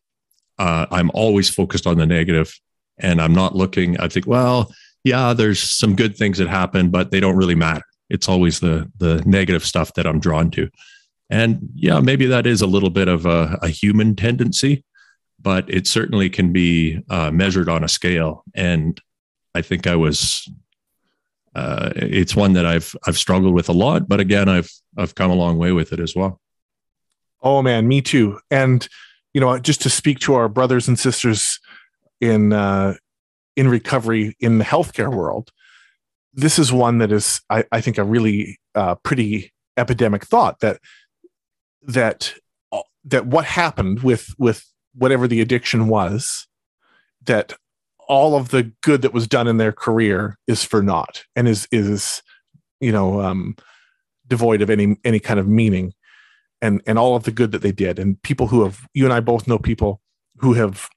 uh, 0.60 0.86
I'm 0.92 1.12
always 1.14 1.50
focused 1.50 1.88
on 1.88 1.98
the 1.98 2.06
negative 2.06 2.54
and 2.98 3.22
I'm 3.22 3.34
not 3.34 3.56
looking, 3.56 4.00
I 4.00 4.08
think, 4.08 4.28
well, 4.28 4.72
yeah, 5.04 5.34
there's 5.34 5.62
some 5.62 5.96
good 5.96 6.18
things 6.18 6.38
that 6.38 6.50
happen, 6.50 6.90
but 6.90 7.12
they 7.12 7.20
don't 7.20 7.38
really 7.38 7.56
matter. 7.56 7.84
It's 8.10 8.30
always 8.30 8.60
the, 8.60 8.92
the 8.98 9.24
negative 9.26 9.66
stuff 9.66 9.94
that 9.94 10.08
I'm 10.08 10.20
drawn 10.20 10.52
to. 10.52 10.70
And 11.30 11.70
yeah, 11.76 12.00
maybe 12.00 12.26
that 12.28 12.48
is 12.48 12.62
a 12.62 12.68
little 12.68 12.90
bit 12.90 13.08
of 13.08 13.26
a, 13.26 13.60
a 13.62 13.70
human 13.70 14.16
tendency, 14.16 14.84
but 15.40 15.70
it 15.70 15.88
certainly 15.88 16.30
can 16.30 16.54
be 16.54 17.02
uh, 17.10 17.32
measured 17.32 17.70
on 17.70 17.84
a 17.84 17.90
scale. 17.90 18.44
And 18.56 19.00
I 19.54 19.62
think 19.62 19.88
I 19.88 19.96
was, 19.96 20.48
uh, 21.58 21.92
it's 21.96 22.36
one 22.36 22.54
that 22.54 22.66
I've, 22.66 22.96
I've 23.08 23.18
struggled 23.18 23.56
with 23.56 23.68
a 23.68 23.74
lot, 23.74 24.08
but 24.08 24.20
again, 24.20 24.48
I've, 24.48 24.70
I've 24.96 25.16
come 25.16 25.32
a 25.32 25.36
long 25.36 25.58
way 25.58 25.72
with 25.72 25.92
it 25.92 26.00
as 26.00 26.16
well. 26.16 26.40
Oh 27.42 27.64
man, 27.64 27.88
me 27.88 28.02
too. 28.02 28.40
And 28.52 28.88
you 29.34 29.42
know, 29.42 29.58
just 29.58 29.82
to 29.82 29.90
speak 29.90 30.20
to 30.20 30.36
our 30.36 30.50
brothers 30.50 30.88
and 30.88 31.00
sisters 31.00 31.60
in 32.22 32.54
uh, 32.54 32.96
in 33.56 33.68
recovery 33.68 34.36
in 34.40 34.58
the 34.60 34.64
healthcare 34.64 35.14
world, 35.14 35.52
this 36.34 36.60
is 36.60 36.72
one 36.72 37.00
that 37.00 37.12
is, 37.12 37.42
I, 37.50 37.64
I 37.72 37.82
think, 37.82 37.98
a 37.98 38.04
really 38.04 38.60
uh, 38.76 38.96
pretty 38.96 39.52
epidemic 39.78 40.26
thought 40.26 40.60
that 40.60 40.80
that 41.84 42.34
that 43.06 43.26
what 43.26 43.46
happened 43.46 44.04
with 44.04 44.34
with 44.38 44.66
whatever 44.94 45.28
the 45.28 45.42
addiction 45.42 45.88
was, 45.88 46.48
that 47.26 47.54
all 48.08 48.36
of 48.36 48.50
the 48.50 48.72
good 48.82 49.02
that 49.02 49.14
was 49.14 49.28
done 49.28 49.48
in 49.48 49.58
their 49.58 49.72
career 49.72 50.38
is 50.48 50.64
for 50.64 50.82
naught 50.82 51.24
and 51.36 51.48
is 51.48 51.68
is 51.72 52.22
you 52.80 52.92
know 52.92 53.22
um, 53.22 53.56
devoid 54.28 54.62
of 54.62 54.70
any 54.70 54.98
any 55.04 55.20
kind 55.20 55.40
of 55.40 55.48
meaning. 55.48 55.94
And 56.62 56.82
and 56.88 56.98
all 56.98 57.16
of 57.16 57.24
the 57.24 57.32
good 57.32 57.52
that 57.52 57.62
they 57.62 57.72
did. 57.72 58.00
And 58.00 58.20
people 58.24 58.48
who 58.48 58.64
have 58.64 58.88
you 58.94 59.06
and 59.06 59.14
I 59.14 59.20
both 59.20 59.48
know 59.48 59.60
people 59.60 60.02
who 60.38 60.54
have 60.54 60.90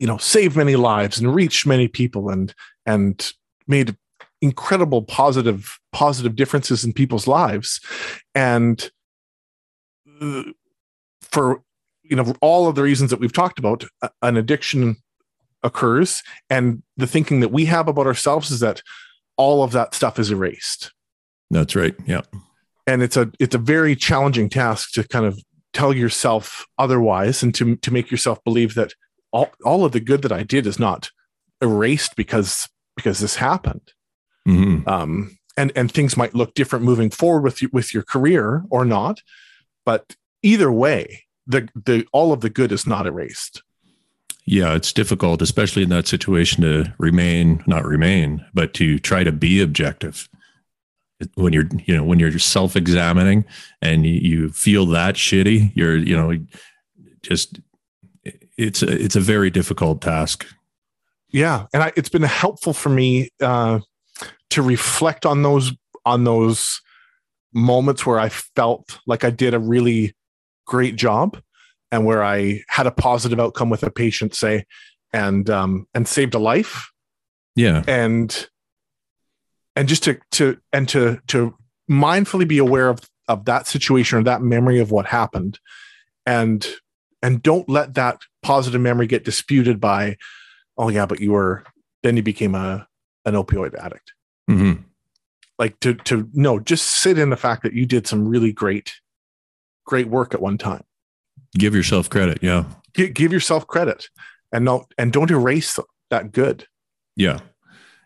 you 0.00 0.06
know 0.06 0.16
saved 0.16 0.56
many 0.56 0.74
lives 0.74 1.18
and 1.18 1.32
reached 1.32 1.66
many 1.66 1.86
people 1.86 2.28
and 2.28 2.52
and 2.84 3.32
made 3.68 3.96
incredible 4.40 5.02
positive 5.02 5.78
positive 5.92 6.34
differences 6.34 6.84
in 6.84 6.92
people's 6.92 7.28
lives. 7.28 7.80
And 8.34 8.90
uh, 10.20 10.42
for 11.22 11.62
you 12.02 12.16
know 12.16 12.34
all 12.40 12.66
of 12.66 12.74
the 12.74 12.82
reasons 12.82 13.10
that 13.10 13.20
we've 13.20 13.32
talked 13.32 13.60
about 13.60 13.84
an 14.22 14.36
addiction 14.36 14.96
occurs 15.62 16.22
and 16.48 16.82
the 16.96 17.06
thinking 17.06 17.40
that 17.40 17.50
we 17.52 17.64
have 17.66 17.88
about 17.88 18.06
ourselves 18.06 18.50
is 18.50 18.60
that 18.60 18.82
all 19.36 19.62
of 19.62 19.72
that 19.72 19.94
stuff 19.94 20.18
is 20.18 20.30
erased 20.30 20.92
That's 21.50 21.74
right. 21.74 21.94
Yeah. 22.06 22.22
and 22.86 23.02
it's 23.02 23.16
a 23.16 23.30
it's 23.38 23.54
a 23.54 23.58
very 23.58 23.96
challenging 23.96 24.48
task 24.48 24.92
to 24.92 25.06
kind 25.06 25.26
of 25.26 25.38
tell 25.72 25.92
yourself 25.94 26.66
otherwise 26.78 27.42
and 27.42 27.54
to 27.56 27.76
to 27.76 27.90
make 27.92 28.10
yourself 28.10 28.42
believe 28.44 28.74
that 28.74 28.92
all, 29.32 29.50
all 29.64 29.84
of 29.84 29.92
the 29.92 30.00
good 30.00 30.22
that 30.22 30.32
I 30.32 30.42
did 30.42 30.66
is 30.66 30.78
not 30.78 31.10
erased 31.60 32.16
because 32.16 32.68
because 32.96 33.18
this 33.20 33.36
happened 33.36 33.92
Mhm. 34.46 34.86
um 34.88 35.36
and 35.56 35.72
and 35.76 35.90
things 35.92 36.16
might 36.16 36.34
look 36.34 36.54
different 36.54 36.84
moving 36.84 37.10
forward 37.10 37.42
with 37.42 37.60
you 37.62 37.68
with 37.72 37.92
your 37.92 38.02
career 38.04 38.64
or 38.70 38.84
not 38.84 39.20
but 39.84 40.14
either 40.42 40.70
way 40.72 41.24
the 41.46 41.68
the 41.74 42.06
all 42.12 42.32
of 42.32 42.40
the 42.42 42.50
good 42.50 42.70
is 42.72 42.86
not 42.86 43.06
erased 43.06 43.62
Yeah, 44.50 44.74
it's 44.74 44.94
difficult, 44.94 45.42
especially 45.42 45.82
in 45.82 45.90
that 45.90 46.08
situation, 46.08 46.62
to 46.62 46.94
remain 46.96 47.62
not 47.66 47.84
remain, 47.84 48.42
but 48.54 48.72
to 48.74 48.98
try 48.98 49.22
to 49.22 49.30
be 49.30 49.60
objective. 49.60 50.26
When 51.34 51.52
you're, 51.52 51.68
you 51.84 51.94
know, 51.94 52.02
when 52.02 52.18
you're 52.18 52.38
self-examining 52.38 53.44
and 53.82 54.06
you, 54.06 54.48
feel 54.48 54.86
that 54.86 55.16
shitty, 55.16 55.72
you're, 55.74 55.96
you 55.96 56.16
know, 56.16 56.32
just 57.20 57.60
it's 58.56 58.82
a, 58.82 58.90
it's 58.90 59.16
a 59.16 59.20
very 59.20 59.50
difficult 59.50 60.00
task. 60.00 60.46
yeah 61.30 61.66
and 61.74 61.82
I, 61.82 61.92
it's 61.94 62.08
been 62.08 62.22
helpful 62.22 62.72
for 62.72 62.88
me 62.88 63.28
uh, 63.42 63.80
to 64.50 64.62
reflect 64.62 65.26
on 65.26 65.42
those 65.42 65.72
on 66.06 66.24
those 66.24 66.80
moments 67.52 68.06
where 68.06 68.18
i 68.18 68.28
felt 68.28 68.98
like 69.06 69.24
i 69.24 69.30
did 69.30 69.54
a 69.54 69.58
really 69.58 70.14
great 70.66 70.96
job 70.96 71.40
and 71.90 72.04
where 72.04 72.22
i 72.22 72.62
had 72.68 72.86
a 72.86 72.90
positive 72.90 73.40
outcome 73.40 73.70
with 73.70 73.82
a 73.82 73.90
patient 73.90 74.34
say 74.34 74.64
and 75.12 75.48
um, 75.48 75.86
and 75.94 76.06
saved 76.06 76.34
a 76.34 76.38
life. 76.38 76.90
Yeah, 77.54 77.82
and 77.86 78.48
and 79.74 79.88
just 79.88 80.04
to 80.04 80.18
to 80.32 80.58
and 80.72 80.88
to 80.90 81.20
to 81.28 81.54
mindfully 81.90 82.46
be 82.46 82.58
aware 82.58 82.88
of 82.88 83.00
of 83.26 83.44
that 83.46 83.66
situation 83.66 84.18
or 84.18 84.22
that 84.24 84.42
memory 84.42 84.80
of 84.80 84.90
what 84.90 85.06
happened. 85.06 85.58
And 86.26 86.66
and 87.22 87.42
don't 87.42 87.68
let 87.68 87.94
that 87.94 88.20
positive 88.42 88.80
memory 88.80 89.06
get 89.06 89.24
disputed 89.24 89.80
by 89.80 90.16
oh 90.76 90.88
yeah 90.88 91.06
but 91.06 91.20
you 91.20 91.32
were 91.32 91.64
then 92.02 92.16
you 92.16 92.22
became 92.22 92.54
a 92.54 92.86
an 93.24 93.34
opioid 93.34 93.74
addict. 93.74 94.12
Hmm 94.46 94.74
like 95.58 95.80
to 95.80 95.94
to 95.94 96.28
no 96.32 96.60
just 96.60 96.86
sit 96.86 97.18
in 97.18 97.30
the 97.30 97.36
fact 97.36 97.64
that 97.64 97.72
you 97.72 97.84
did 97.84 98.06
some 98.06 98.28
really 98.28 98.52
great 98.52 98.94
great 99.84 100.06
work 100.06 100.32
at 100.32 100.40
one 100.40 100.56
time 100.56 100.84
give 101.56 101.74
yourself 101.74 102.10
credit. 102.10 102.38
Yeah, 102.42 102.64
give, 102.94 103.14
give 103.14 103.32
yourself 103.32 103.66
credit 103.66 104.08
and 104.52 104.64
no 104.64 104.86
and 104.96 105.12
don't 105.12 105.30
erase 105.30 105.78
that 106.10 106.32
good 106.32 106.66
yeah, 107.18 107.40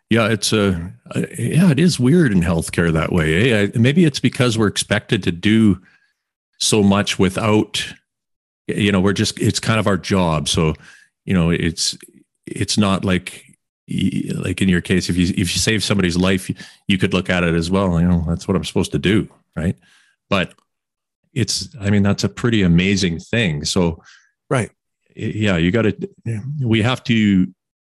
yeah. 0.08 0.28
It's 0.28 0.52
a 0.54 0.92
yeah. 1.14 1.70
It 1.70 1.78
is 1.78 2.00
weird 2.00 2.32
in 2.32 2.40
healthcare 2.40 2.90
that 2.92 3.12
way. 3.12 3.52
Eh? 3.52 3.70
Maybe 3.74 4.06
it's 4.06 4.20
because 4.20 4.56
we're 4.56 4.68
expected 4.68 5.22
to 5.24 5.30
do 5.30 5.80
so 6.58 6.82
much 6.82 7.18
without 7.18 7.86
you 8.68 8.90
know 8.90 9.00
we're 9.00 9.12
just 9.12 9.38
it's 9.38 9.60
kind 9.60 9.78
of 9.78 9.86
our 9.86 9.98
job 9.98 10.48
so 10.48 10.74
you 11.24 11.34
know 11.34 11.50
it's 11.50 11.98
it's 12.46 12.78
not 12.78 13.04
like 13.04 13.44
like 14.36 14.62
in 14.62 14.68
your 14.68 14.80
case 14.80 15.10
if 15.10 15.16
you 15.16 15.26
if 15.30 15.38
you 15.38 15.46
save 15.46 15.82
somebody's 15.82 16.16
life 16.16 16.48
you 16.86 16.96
could 16.96 17.12
look 17.12 17.28
at 17.28 17.42
it 17.42 17.54
as 17.54 17.68
well 17.68 18.00
you 18.00 18.06
know 18.06 18.24
that's 18.28 18.46
what 18.46 18.56
i'm 18.56 18.64
supposed 18.64 18.92
to 18.92 18.98
do 18.98 19.28
right 19.56 19.76
but 20.30 20.54
it's 21.34 21.68
i 21.80 21.90
mean 21.90 22.02
that's 22.02 22.24
a 22.24 22.28
pretty 22.28 22.62
amazing 22.62 23.18
thing 23.18 23.64
so 23.64 24.02
Right. 24.50 24.70
yeah 25.16 25.56
you 25.56 25.70
got 25.70 25.82
to 25.82 26.08
we 26.60 26.82
have 26.82 27.02
to 27.04 27.46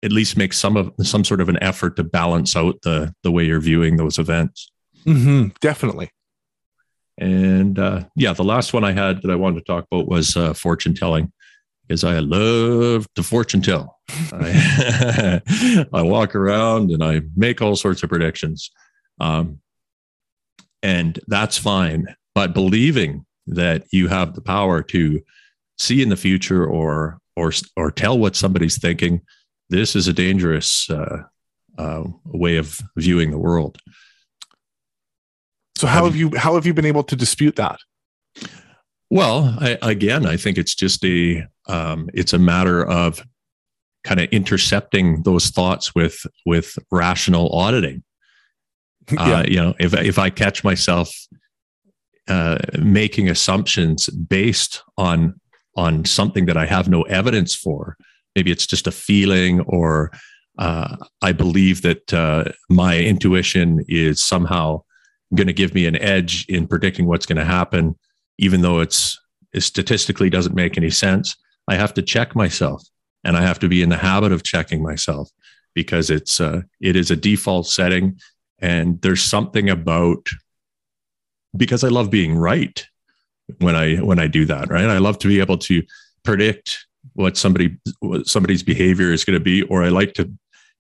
at 0.04 0.12
least 0.12 0.38
make 0.38 0.54
some 0.54 0.78
of 0.78 0.94
some 1.02 1.24
sort 1.24 1.42
of 1.42 1.50
an 1.50 1.62
effort 1.62 1.96
to 1.98 2.04
balance 2.04 2.56
out 2.56 2.82
the 2.84 3.14
the 3.24 3.32
way 3.32 3.44
you're 3.46 3.60
viewing 3.60 3.98
those 3.98 4.18
events 4.20 4.72
mm-hmm, 5.06 5.50
definitely 5.60 6.10
and 7.18 7.80
uh, 7.80 8.04
yeah, 8.18 8.34
the 8.34 8.44
last 8.44 8.74
one 8.74 8.84
I 8.84 8.92
had 8.92 9.22
that 9.22 9.32
I 9.32 9.36
wanted 9.36 9.60
to 9.60 9.64
talk 9.66 9.86
about 9.90 10.08
was 10.10 10.36
uh, 10.36 10.54
fortune 10.54 10.94
telling, 10.94 11.32
because 11.88 12.04
I 12.04 12.20
love 12.20 13.08
to 13.16 13.24
fortune 13.24 13.62
tell. 13.62 14.00
I, 14.34 15.42
I 15.94 16.02
walk 16.02 16.36
around 16.36 16.92
and 16.92 17.02
I 17.02 17.22
make 17.36 17.62
all 17.62 17.78
sorts 17.78 18.04
of 18.04 18.10
predictions, 18.10 18.70
um, 19.22 19.60
and 20.84 21.18
that's 21.28 21.58
fine. 21.58 22.14
But 22.34 22.54
believing 22.54 23.25
that 23.48 23.86
you 23.92 24.08
have 24.08 24.34
the 24.34 24.42
power 24.42 24.82
to 24.84 25.22
see 25.78 26.02
in 26.02 26.10
the 26.10 26.18
future 26.18 26.66
or 26.66 27.20
or 27.36 27.52
or 27.76 27.92
tell 27.92 28.18
what 28.18 28.36
somebody's 28.36 28.78
thinking, 28.78 29.22
this 29.70 29.96
is 29.96 30.08
a 30.08 30.14
dangerous 30.14 30.90
uh, 30.90 31.24
uh, 31.78 32.04
way 32.26 32.58
of 32.58 32.82
viewing 32.96 33.32
the 33.32 33.38
world. 33.38 33.78
So 35.76 35.88
how 35.88 36.06
have 36.06 36.16
you 36.16 36.32
how 36.38 36.56
have 36.56 36.66
you 36.66 36.74
been 36.74 36.86
able 36.86 37.04
to 37.04 37.16
dispute 37.16 37.58
that? 37.58 37.80
Well, 39.10 39.56
I, 39.60 39.78
again, 39.82 40.26
I 40.26 40.38
think 40.38 40.58
it's 40.58 40.76
just 40.76 41.04
a 41.06 41.46
um, 41.68 42.10
it's 42.14 42.34
a 42.34 42.40
matter 42.40 42.86
of 42.86 43.22
kind 44.04 44.20
of 44.20 44.30
intercepting 44.30 45.24
those 45.24 45.50
thoughts 45.50 45.94
with 45.94 46.26
with 46.46 46.78
rational 46.92 47.54
auditing. 47.54 48.04
yeah. 49.12 49.20
Uh, 49.20 49.44
you 49.48 49.58
know, 49.58 49.74
if 49.80 49.94
if 49.94 50.18
I 50.18 50.30
catch 50.30 50.64
myself 50.64 51.14
uh, 52.28 52.58
making 52.80 53.30
assumptions 53.30 54.08
based 54.10 54.82
on 54.98 55.40
on 55.78 56.06
something 56.06 56.46
that 56.46 56.56
I 56.56 56.66
have 56.66 56.88
no 56.88 57.02
evidence 57.04 57.54
for, 57.54 57.98
maybe 58.34 58.50
it's 58.50 58.66
just 58.66 58.88
a 58.88 58.92
feeling, 58.92 59.60
or 59.62 60.12
uh, 60.58 60.96
I 61.22 61.34
believe 61.34 61.82
that 61.82 62.14
uh, 62.14 62.46
my 62.70 62.98
intuition 62.98 63.84
is 63.90 64.24
somehow 64.24 64.84
going 65.34 65.48
to 65.48 65.54
give 65.54 65.74
me 65.74 65.86
an 65.86 65.98
edge 65.98 66.46
in 66.48 66.68
predicting 66.68 67.08
what's 67.08 67.26
going 67.26 67.38
to 67.38 67.46
happen, 67.46 67.96
even 68.38 68.62
though 68.62 68.80
it's 68.80 69.20
it 69.54 69.62
statistically 69.62 70.30
doesn't 70.30 70.56
make 70.56 70.78
any 70.78 70.90
sense. 70.90 71.36
I 71.68 71.76
have 71.76 71.94
to 71.96 72.02
check 72.02 72.36
myself, 72.36 72.84
and 73.24 73.36
I 73.36 73.42
have 73.42 73.60
to 73.60 73.68
be 73.68 73.82
in 73.82 73.90
the 73.90 73.98
habit 73.98 74.32
of 74.32 74.44
checking 74.44 74.84
myself 74.84 75.30
because 75.74 76.10
it's 76.10 76.40
uh, 76.40 76.62
it 76.80 76.96
is 76.96 77.12
a 77.12 77.16
default 77.16 77.68
setting, 77.68 78.18
and 78.60 79.02
there's 79.02 79.22
something 79.22 79.70
about 79.70 80.28
because 81.58 81.84
I 81.84 81.90
love 81.90 82.10
being 82.10 82.36
right 82.36 82.86
when 83.60 83.76
I 83.76 83.98
when 83.98 84.20
I 84.20 84.28
do 84.28 84.46
that. 84.46 84.70
Right, 84.70 84.86
I 84.86 84.98
love 84.98 85.20
to 85.20 85.28
be 85.28 85.40
able 85.40 85.58
to 85.60 85.84
predict 86.24 86.86
what 87.14 87.38
somebody 87.38 87.78
what 88.00 88.28
somebody's 88.28 88.64
behavior 88.64 89.12
is 89.12 89.26
going 89.26 89.38
to 89.38 89.44
be, 89.44 89.64
or 89.64 89.84
I 89.84 89.90
like 89.90 90.14
to 90.16 90.32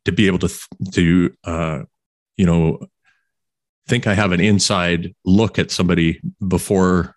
to 0.06 0.12
be 0.12 0.28
able 0.28 0.40
to 0.40 0.50
to 0.94 1.34
uh, 1.44 1.80
you 2.38 2.46
know 2.46 2.88
think 3.88 4.08
I 4.08 4.14
have 4.14 4.32
an 4.32 4.40
inside 4.40 5.14
look 5.26 5.60
at 5.60 5.72
somebody 5.72 6.20
before 6.46 7.16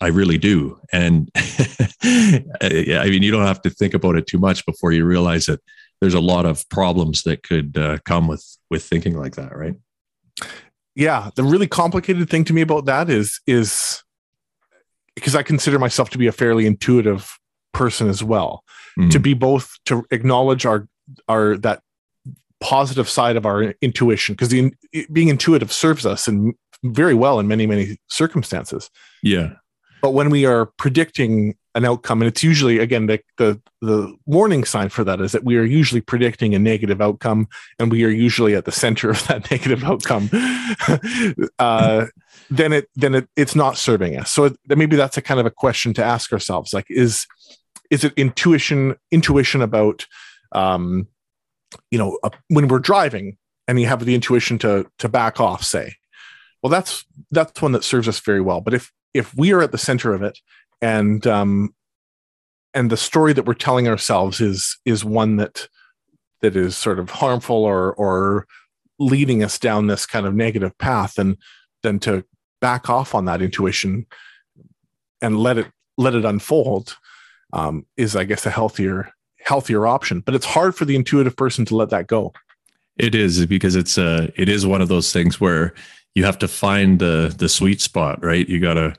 I 0.00 0.08
really 0.08 0.38
do. 0.38 0.78
And 0.92 1.30
I 1.34 3.06
mean, 3.10 3.22
you 3.22 3.30
don't 3.30 3.46
have 3.46 3.62
to 3.62 3.70
think 3.70 3.94
about 3.94 4.16
it 4.16 4.26
too 4.26 4.38
much 4.38 4.64
before 4.66 4.92
you 4.92 5.04
realize 5.04 5.46
that 5.46 5.60
there's 6.00 6.14
a 6.14 6.20
lot 6.20 6.46
of 6.46 6.66
problems 6.70 7.22
that 7.24 7.42
could 7.42 7.76
uh, 7.76 7.98
come 8.04 8.26
with 8.26 8.44
with 8.70 8.82
thinking 8.84 9.16
like 9.16 9.36
that, 9.36 9.56
right? 9.56 9.74
Yeah, 10.94 11.30
the 11.34 11.44
really 11.44 11.68
complicated 11.68 12.28
thing 12.28 12.44
to 12.44 12.52
me 12.52 12.60
about 12.60 12.84
that 12.86 13.08
is 13.08 13.40
is 13.46 14.02
because 15.14 15.34
I 15.34 15.42
consider 15.42 15.78
myself 15.78 16.10
to 16.10 16.18
be 16.18 16.26
a 16.26 16.32
fairly 16.32 16.66
intuitive 16.66 17.38
person 17.72 18.08
as 18.08 18.24
well. 18.24 18.64
Mm-hmm. 18.98 19.10
To 19.10 19.20
be 19.20 19.34
both 19.34 19.78
to 19.86 20.04
acknowledge 20.10 20.66
our 20.66 20.88
our 21.28 21.56
that 21.58 21.82
positive 22.60 23.08
side 23.08 23.36
of 23.36 23.46
our 23.46 23.74
intuition 23.80 24.34
because 24.34 24.50
the 24.50 24.72
being 25.12 25.28
intuitive 25.28 25.72
serves 25.72 26.04
us 26.04 26.28
and 26.28 26.54
very 26.84 27.14
well 27.14 27.40
in 27.40 27.48
many 27.48 27.66
many 27.66 27.96
circumstances 28.08 28.90
yeah 29.22 29.52
but 30.02 30.10
when 30.10 30.30
we 30.30 30.44
are 30.44 30.66
predicting 30.76 31.54
an 31.74 31.84
outcome. 31.84 32.22
And 32.22 32.28
it's 32.28 32.42
usually 32.42 32.78
again 32.78 33.06
the, 33.06 33.20
the 33.38 33.60
the 33.80 34.14
warning 34.26 34.64
sign 34.64 34.88
for 34.88 35.04
that 35.04 35.20
is 35.20 35.32
that 35.32 35.44
we 35.44 35.56
are 35.56 35.64
usually 35.64 36.00
predicting 36.00 36.54
a 36.54 36.58
negative 36.58 37.00
outcome 37.00 37.48
and 37.78 37.90
we 37.90 38.04
are 38.04 38.10
usually 38.10 38.54
at 38.54 38.64
the 38.64 38.72
center 38.72 39.10
of 39.10 39.26
that 39.28 39.50
negative 39.50 39.84
outcome. 39.84 40.30
Uh, 41.58 42.06
then 42.50 42.72
it 42.72 42.88
then 42.96 43.14
it, 43.14 43.28
it's 43.36 43.54
not 43.54 43.76
serving 43.76 44.18
us. 44.18 44.30
So 44.32 44.54
maybe 44.66 44.96
that's 44.96 45.16
a 45.16 45.22
kind 45.22 45.38
of 45.38 45.46
a 45.46 45.50
question 45.50 45.94
to 45.94 46.04
ask 46.04 46.32
ourselves. 46.32 46.72
Like 46.72 46.86
is 46.88 47.26
is 47.90 48.04
it 48.04 48.12
intuition 48.16 48.96
intuition 49.10 49.62
about 49.62 50.06
um, 50.52 51.06
you 51.90 51.98
know, 51.98 52.18
when 52.48 52.68
we're 52.68 52.78
driving 52.78 53.36
and 53.68 53.80
you 53.80 53.86
have 53.86 54.04
the 54.04 54.14
intuition 54.14 54.58
to 54.58 54.86
to 54.98 55.08
back 55.08 55.40
off, 55.40 55.62
say, 55.62 55.94
well, 56.62 56.70
that's 56.70 57.04
that's 57.30 57.60
one 57.62 57.72
that 57.72 57.84
serves 57.84 58.08
us 58.08 58.20
very 58.20 58.40
well. 58.40 58.60
But 58.60 58.74
if 58.74 58.92
if 59.14 59.34
we 59.34 59.52
are 59.52 59.62
at 59.62 59.72
the 59.72 59.78
center 59.78 60.14
of 60.14 60.22
it 60.22 60.38
and 60.80 61.26
um, 61.26 61.74
and 62.74 62.90
the 62.90 62.96
story 62.96 63.32
that 63.32 63.46
we're 63.46 63.54
telling 63.54 63.88
ourselves 63.88 64.40
is 64.40 64.78
is 64.84 65.04
one 65.04 65.36
that 65.36 65.68
that 66.40 66.56
is 66.56 66.76
sort 66.76 66.98
of 66.98 67.10
harmful 67.10 67.64
or 67.64 67.92
or 67.94 68.46
leading 68.98 69.42
us 69.42 69.58
down 69.58 69.86
this 69.86 70.06
kind 70.06 70.26
of 70.26 70.34
negative 70.34 70.76
path, 70.78 71.18
and 71.18 71.36
then 71.82 71.98
to 72.00 72.24
back 72.60 72.90
off 72.90 73.14
on 73.14 73.24
that 73.24 73.42
intuition 73.42 74.06
and 75.22 75.38
let 75.38 75.58
it 75.58 75.66
let 75.96 76.14
it 76.14 76.24
unfold 76.24 76.96
um, 77.52 77.86
is, 77.96 78.16
I 78.16 78.24
guess, 78.24 78.46
a 78.46 78.50
healthier 78.50 79.12
healthier 79.38 79.86
option. 79.86 80.20
But 80.20 80.34
it's 80.34 80.46
hard 80.46 80.74
for 80.74 80.84
the 80.84 80.96
intuitive 80.96 81.36
person 81.36 81.64
to 81.66 81.76
let 81.76 81.90
that 81.90 82.06
go. 82.06 82.32
It 82.98 83.14
is 83.14 83.44
because 83.46 83.76
it's 83.76 83.98
it 83.98 84.48
is 84.48 84.66
one 84.66 84.82
of 84.82 84.88
those 84.88 85.12
things 85.12 85.40
where 85.40 85.74
you 86.14 86.24
have 86.24 86.38
to 86.38 86.48
find 86.48 86.98
the 86.98 87.34
the 87.36 87.48
sweet 87.48 87.80
spot, 87.80 88.22
right? 88.22 88.48
You 88.48 88.60
gotta 88.60 88.94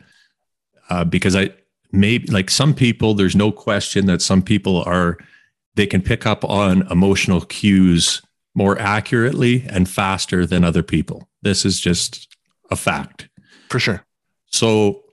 uh, 0.89 1.03
because 1.03 1.35
I 1.35 1.51
maybe 1.91 2.27
like 2.27 2.49
some 2.49 2.73
people, 2.73 3.13
there's 3.13 3.36
no 3.36 3.51
question 3.51 4.06
that 4.08 4.21
some 4.21 4.41
people 4.41 4.84
are 4.84 5.17
they 5.75 5.88
can 5.88 6.01
pick 6.01 6.25
up 6.25 6.43
on 6.43 6.86
emotional 6.91 7.41
cues 7.41 8.21
more 8.54 8.77
accurately 8.77 9.65
and 9.69 9.88
faster 9.88 10.45
than 10.45 10.65
other 10.65 10.84
people. 10.84 11.30
This 11.41 11.63
is 11.65 11.80
just 11.80 12.36
a 12.69 12.75
fact. 12.75 13.30
For 13.69 13.80
sure. 13.80 14.06
So 14.47 15.04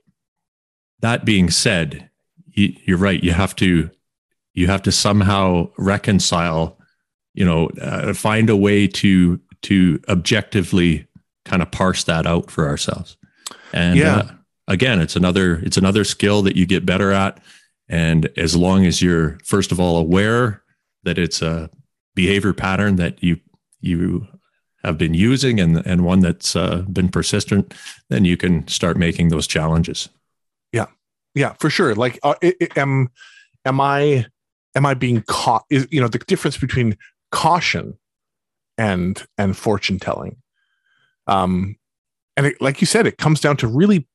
that 0.99 1.23
being 1.23 1.49
said, 1.49 2.09
you're 2.53 2.97
right. 2.97 3.23
You 3.23 3.31
have 3.31 3.55
to 3.57 3.89
you 4.53 4.67
have 4.67 4.81
to 4.83 4.91
somehow 4.91 5.69
reconcile 5.77 6.79
you 7.33 7.45
know 7.45 7.69
uh, 7.81 8.13
find 8.13 8.49
a 8.49 8.55
way 8.55 8.87
to 8.87 9.39
to 9.61 9.99
objectively 10.09 11.07
kind 11.45 11.61
of 11.61 11.71
parse 11.71 12.03
that 12.03 12.27
out 12.27 12.51
for 12.51 12.67
ourselves 12.67 13.17
and 13.73 13.97
yeah. 13.97 14.17
uh, 14.17 14.31
again 14.69 15.01
it's 15.01 15.15
another 15.15 15.55
it's 15.55 15.77
another 15.77 16.05
skill 16.05 16.41
that 16.41 16.55
you 16.55 16.65
get 16.65 16.85
better 16.85 17.11
at 17.11 17.41
and 17.89 18.29
as 18.37 18.55
long 18.55 18.85
as 18.85 19.01
you're 19.01 19.37
first 19.43 19.71
of 19.71 19.79
all 19.79 19.97
aware 19.97 20.63
that 21.03 21.17
it's 21.17 21.41
a 21.41 21.69
behavior 22.15 22.53
pattern 22.53 22.95
that 22.95 23.21
you 23.21 23.37
you 23.81 24.25
have 24.83 24.97
been 24.97 25.13
using 25.13 25.59
and 25.59 25.85
and 25.85 26.05
one 26.05 26.21
that's 26.21 26.55
uh, 26.55 26.83
been 26.91 27.09
persistent 27.09 27.73
then 28.09 28.23
you 28.23 28.37
can 28.37 28.65
start 28.67 28.95
making 28.95 29.27
those 29.27 29.47
challenges 29.47 30.07
yeah 30.71 30.85
yeah 31.35 31.53
for 31.59 31.69
sure 31.69 31.93
like 31.95 32.17
uh, 32.23 32.35
it, 32.41 32.55
it, 32.61 32.77
am 32.77 33.09
am 33.65 33.81
i 33.81 34.25
am 34.75 34.85
I 34.85 34.93
being 34.93 35.23
caught? 35.27 35.65
Is 35.69 35.87
you 35.91 36.01
know 36.01 36.07
the 36.07 36.19
difference 36.19 36.57
between 36.57 36.97
caution 37.31 37.97
and 38.77 39.21
and 39.37 39.55
fortune 39.55 39.99
telling. 39.99 40.37
Um, 41.27 41.75
and 42.35 42.47
it, 42.47 42.61
like 42.61 42.81
you 42.81 42.87
said, 42.87 43.05
it 43.05 43.17
comes 43.17 43.39
down 43.39 43.57
to 43.57 43.67
really 43.67 44.07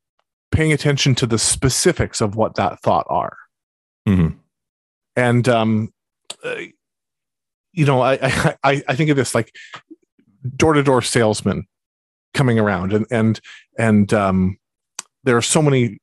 paying 0.55 0.73
attention 0.73 1.15
to 1.17 1.27
the 1.27 1.39
specifics 1.39 2.21
of 2.21 2.37
what 2.37 2.55
that 2.55 2.81
thought 2.81 3.07
are. 3.11 3.37
Mm-hmm. 4.09 4.39
And 5.17 5.49
um, 5.49 5.93
uh, 6.43 6.55
you 7.73 7.85
know, 7.85 8.03
I, 8.03 8.19
I 8.63 8.83
I 8.89 8.97
think 8.97 9.11
of 9.11 9.17
this 9.17 9.35
like 9.35 9.55
door 10.57 10.73
to 10.75 10.83
door 10.83 11.03
salesman 11.03 11.67
coming 12.33 12.59
around, 12.59 12.93
and 12.93 13.07
and 13.11 13.41
and 13.79 14.13
um, 14.13 14.57
there 15.25 15.37
are 15.37 15.43
so 15.43 15.63
many 15.63 15.99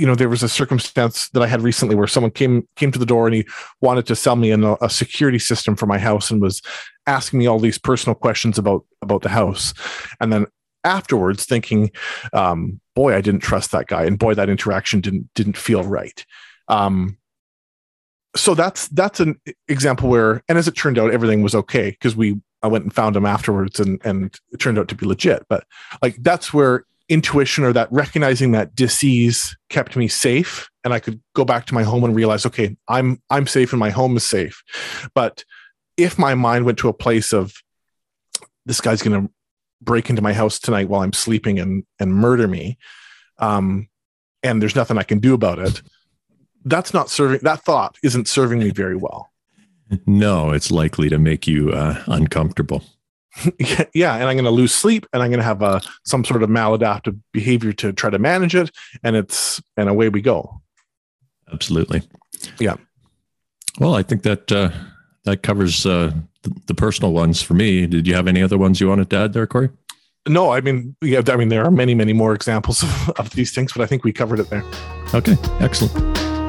you 0.00 0.06
know, 0.06 0.14
there 0.14 0.30
was 0.30 0.42
a 0.42 0.48
circumstance 0.48 1.28
that 1.30 1.42
I 1.42 1.46
had 1.46 1.60
recently 1.60 1.94
where 1.94 2.06
someone 2.06 2.30
came 2.30 2.66
came 2.76 2.90
to 2.90 2.98
the 2.98 3.04
door 3.04 3.26
and 3.26 3.34
he 3.34 3.46
wanted 3.82 4.06
to 4.06 4.16
sell 4.16 4.34
me 4.34 4.50
a, 4.50 4.76
a 4.80 4.88
security 4.88 5.38
system 5.38 5.76
for 5.76 5.84
my 5.84 5.98
house 5.98 6.30
and 6.30 6.40
was 6.40 6.62
asking 7.06 7.38
me 7.38 7.46
all 7.46 7.58
these 7.58 7.76
personal 7.76 8.14
questions 8.14 8.56
about 8.56 8.86
about 9.02 9.20
the 9.20 9.28
house, 9.28 9.74
and 10.18 10.32
then 10.32 10.46
afterwards 10.84 11.44
thinking, 11.44 11.90
um, 12.32 12.80
boy, 12.94 13.14
I 13.14 13.20
didn't 13.20 13.40
trust 13.40 13.72
that 13.72 13.86
guy, 13.86 14.04
and 14.04 14.18
boy, 14.18 14.34
that 14.34 14.48
interaction 14.48 15.00
didn't 15.00 15.28
didn't 15.34 15.56
feel 15.56 15.82
right. 15.82 16.24
Um, 16.68 17.18
so 18.36 18.54
that's 18.54 18.88
that's 18.88 19.20
an 19.20 19.40
example 19.68 20.08
where, 20.08 20.42
and 20.48 20.56
as 20.56 20.68
it 20.68 20.76
turned 20.76 20.98
out, 20.98 21.12
everything 21.12 21.42
was 21.42 21.54
okay 21.54 21.90
because 21.90 22.16
we 22.16 22.40
I 22.62 22.68
went 22.68 22.84
and 22.84 22.94
found 22.94 23.16
him 23.16 23.26
afterwards, 23.26 23.80
and 23.80 24.00
and 24.04 24.34
it 24.52 24.58
turned 24.58 24.78
out 24.78 24.88
to 24.88 24.94
be 24.94 25.06
legit. 25.06 25.44
But 25.48 25.64
like 26.02 26.16
that's 26.20 26.52
where 26.52 26.84
intuition 27.10 27.64
or 27.64 27.72
that 27.72 27.90
recognizing 27.90 28.52
that 28.52 28.74
disease 28.76 29.56
kept 29.68 29.96
me 29.96 30.06
safe 30.06 30.70
and 30.84 30.94
i 30.94 31.00
could 31.00 31.20
go 31.34 31.44
back 31.44 31.66
to 31.66 31.74
my 31.74 31.82
home 31.82 32.04
and 32.04 32.14
realize 32.14 32.46
okay 32.46 32.76
i'm 32.86 33.20
i'm 33.30 33.48
safe 33.48 33.72
and 33.72 33.80
my 33.80 33.90
home 33.90 34.16
is 34.16 34.24
safe 34.24 34.62
but 35.12 35.44
if 35.96 36.20
my 36.20 36.36
mind 36.36 36.64
went 36.64 36.78
to 36.78 36.88
a 36.88 36.92
place 36.92 37.32
of 37.32 37.52
this 38.64 38.80
guy's 38.80 39.02
going 39.02 39.26
to 39.26 39.32
break 39.82 40.10
into 40.10 40.22
my 40.22 40.32
house 40.32 40.58
tonight 40.58 40.88
while 40.88 41.02
i'm 41.02 41.12
sleeping 41.12 41.58
and 41.58 41.84
and 41.98 42.14
murder 42.14 42.46
me 42.48 42.76
um 43.38 43.88
and 44.42 44.60
there's 44.60 44.76
nothing 44.76 44.98
i 44.98 45.02
can 45.02 45.18
do 45.18 45.34
about 45.34 45.58
it 45.58 45.82
that's 46.64 46.92
not 46.92 47.08
serving 47.08 47.40
that 47.42 47.62
thought 47.62 47.96
isn't 48.02 48.28
serving 48.28 48.58
me 48.58 48.70
very 48.70 48.96
well. 48.96 49.32
No 50.06 50.50
it's 50.50 50.70
likely 50.70 51.08
to 51.08 51.18
make 51.18 51.46
you 51.46 51.70
uh, 51.72 52.02
uncomfortable. 52.06 52.84
Yeah 53.94 54.14
and 54.14 54.24
i'm 54.24 54.34
going 54.34 54.44
to 54.44 54.50
lose 54.50 54.74
sleep 54.74 55.06
and 55.12 55.22
i'm 55.22 55.30
going 55.30 55.38
to 55.38 55.44
have 55.44 55.62
a 55.62 55.80
some 56.04 56.24
sort 56.24 56.42
of 56.42 56.50
maladaptive 56.50 57.18
behavior 57.32 57.72
to 57.74 57.92
try 57.92 58.10
to 58.10 58.18
manage 58.18 58.54
it 58.54 58.70
and 59.04 59.16
it's 59.16 59.62
and 59.76 59.88
away 59.88 60.08
we 60.08 60.20
go. 60.20 60.60
Absolutely. 61.52 62.02
Yeah. 62.58 62.76
Well, 63.78 63.94
I 63.94 64.02
think 64.02 64.22
that 64.24 64.50
uh, 64.52 64.70
that 65.24 65.42
covers 65.42 65.86
uh, 65.86 66.12
the, 66.42 66.54
the 66.66 66.74
personal 66.74 67.12
ones 67.12 67.42
for 67.42 67.54
me. 67.54 67.86
Did 67.86 68.06
you 68.06 68.14
have 68.14 68.28
any 68.28 68.42
other 68.42 68.58
ones 68.58 68.80
you 68.80 68.88
wanted 68.88 69.10
to 69.10 69.16
add 69.16 69.32
there, 69.32 69.46
Corey? 69.46 69.70
No, 70.28 70.50
I 70.50 70.60
mean, 70.60 70.96
yeah, 71.02 71.22
I 71.26 71.36
mean, 71.36 71.48
there 71.48 71.64
are 71.64 71.70
many, 71.70 71.94
many 71.94 72.12
more 72.12 72.34
examples 72.34 72.82
of, 73.08 73.10
of 73.10 73.30
these 73.30 73.54
things, 73.54 73.72
but 73.72 73.82
I 73.82 73.86
think 73.86 74.04
we 74.04 74.12
covered 74.12 74.40
it 74.40 74.50
there. 74.50 74.64
Okay, 75.14 75.36
excellent. 75.60 76.39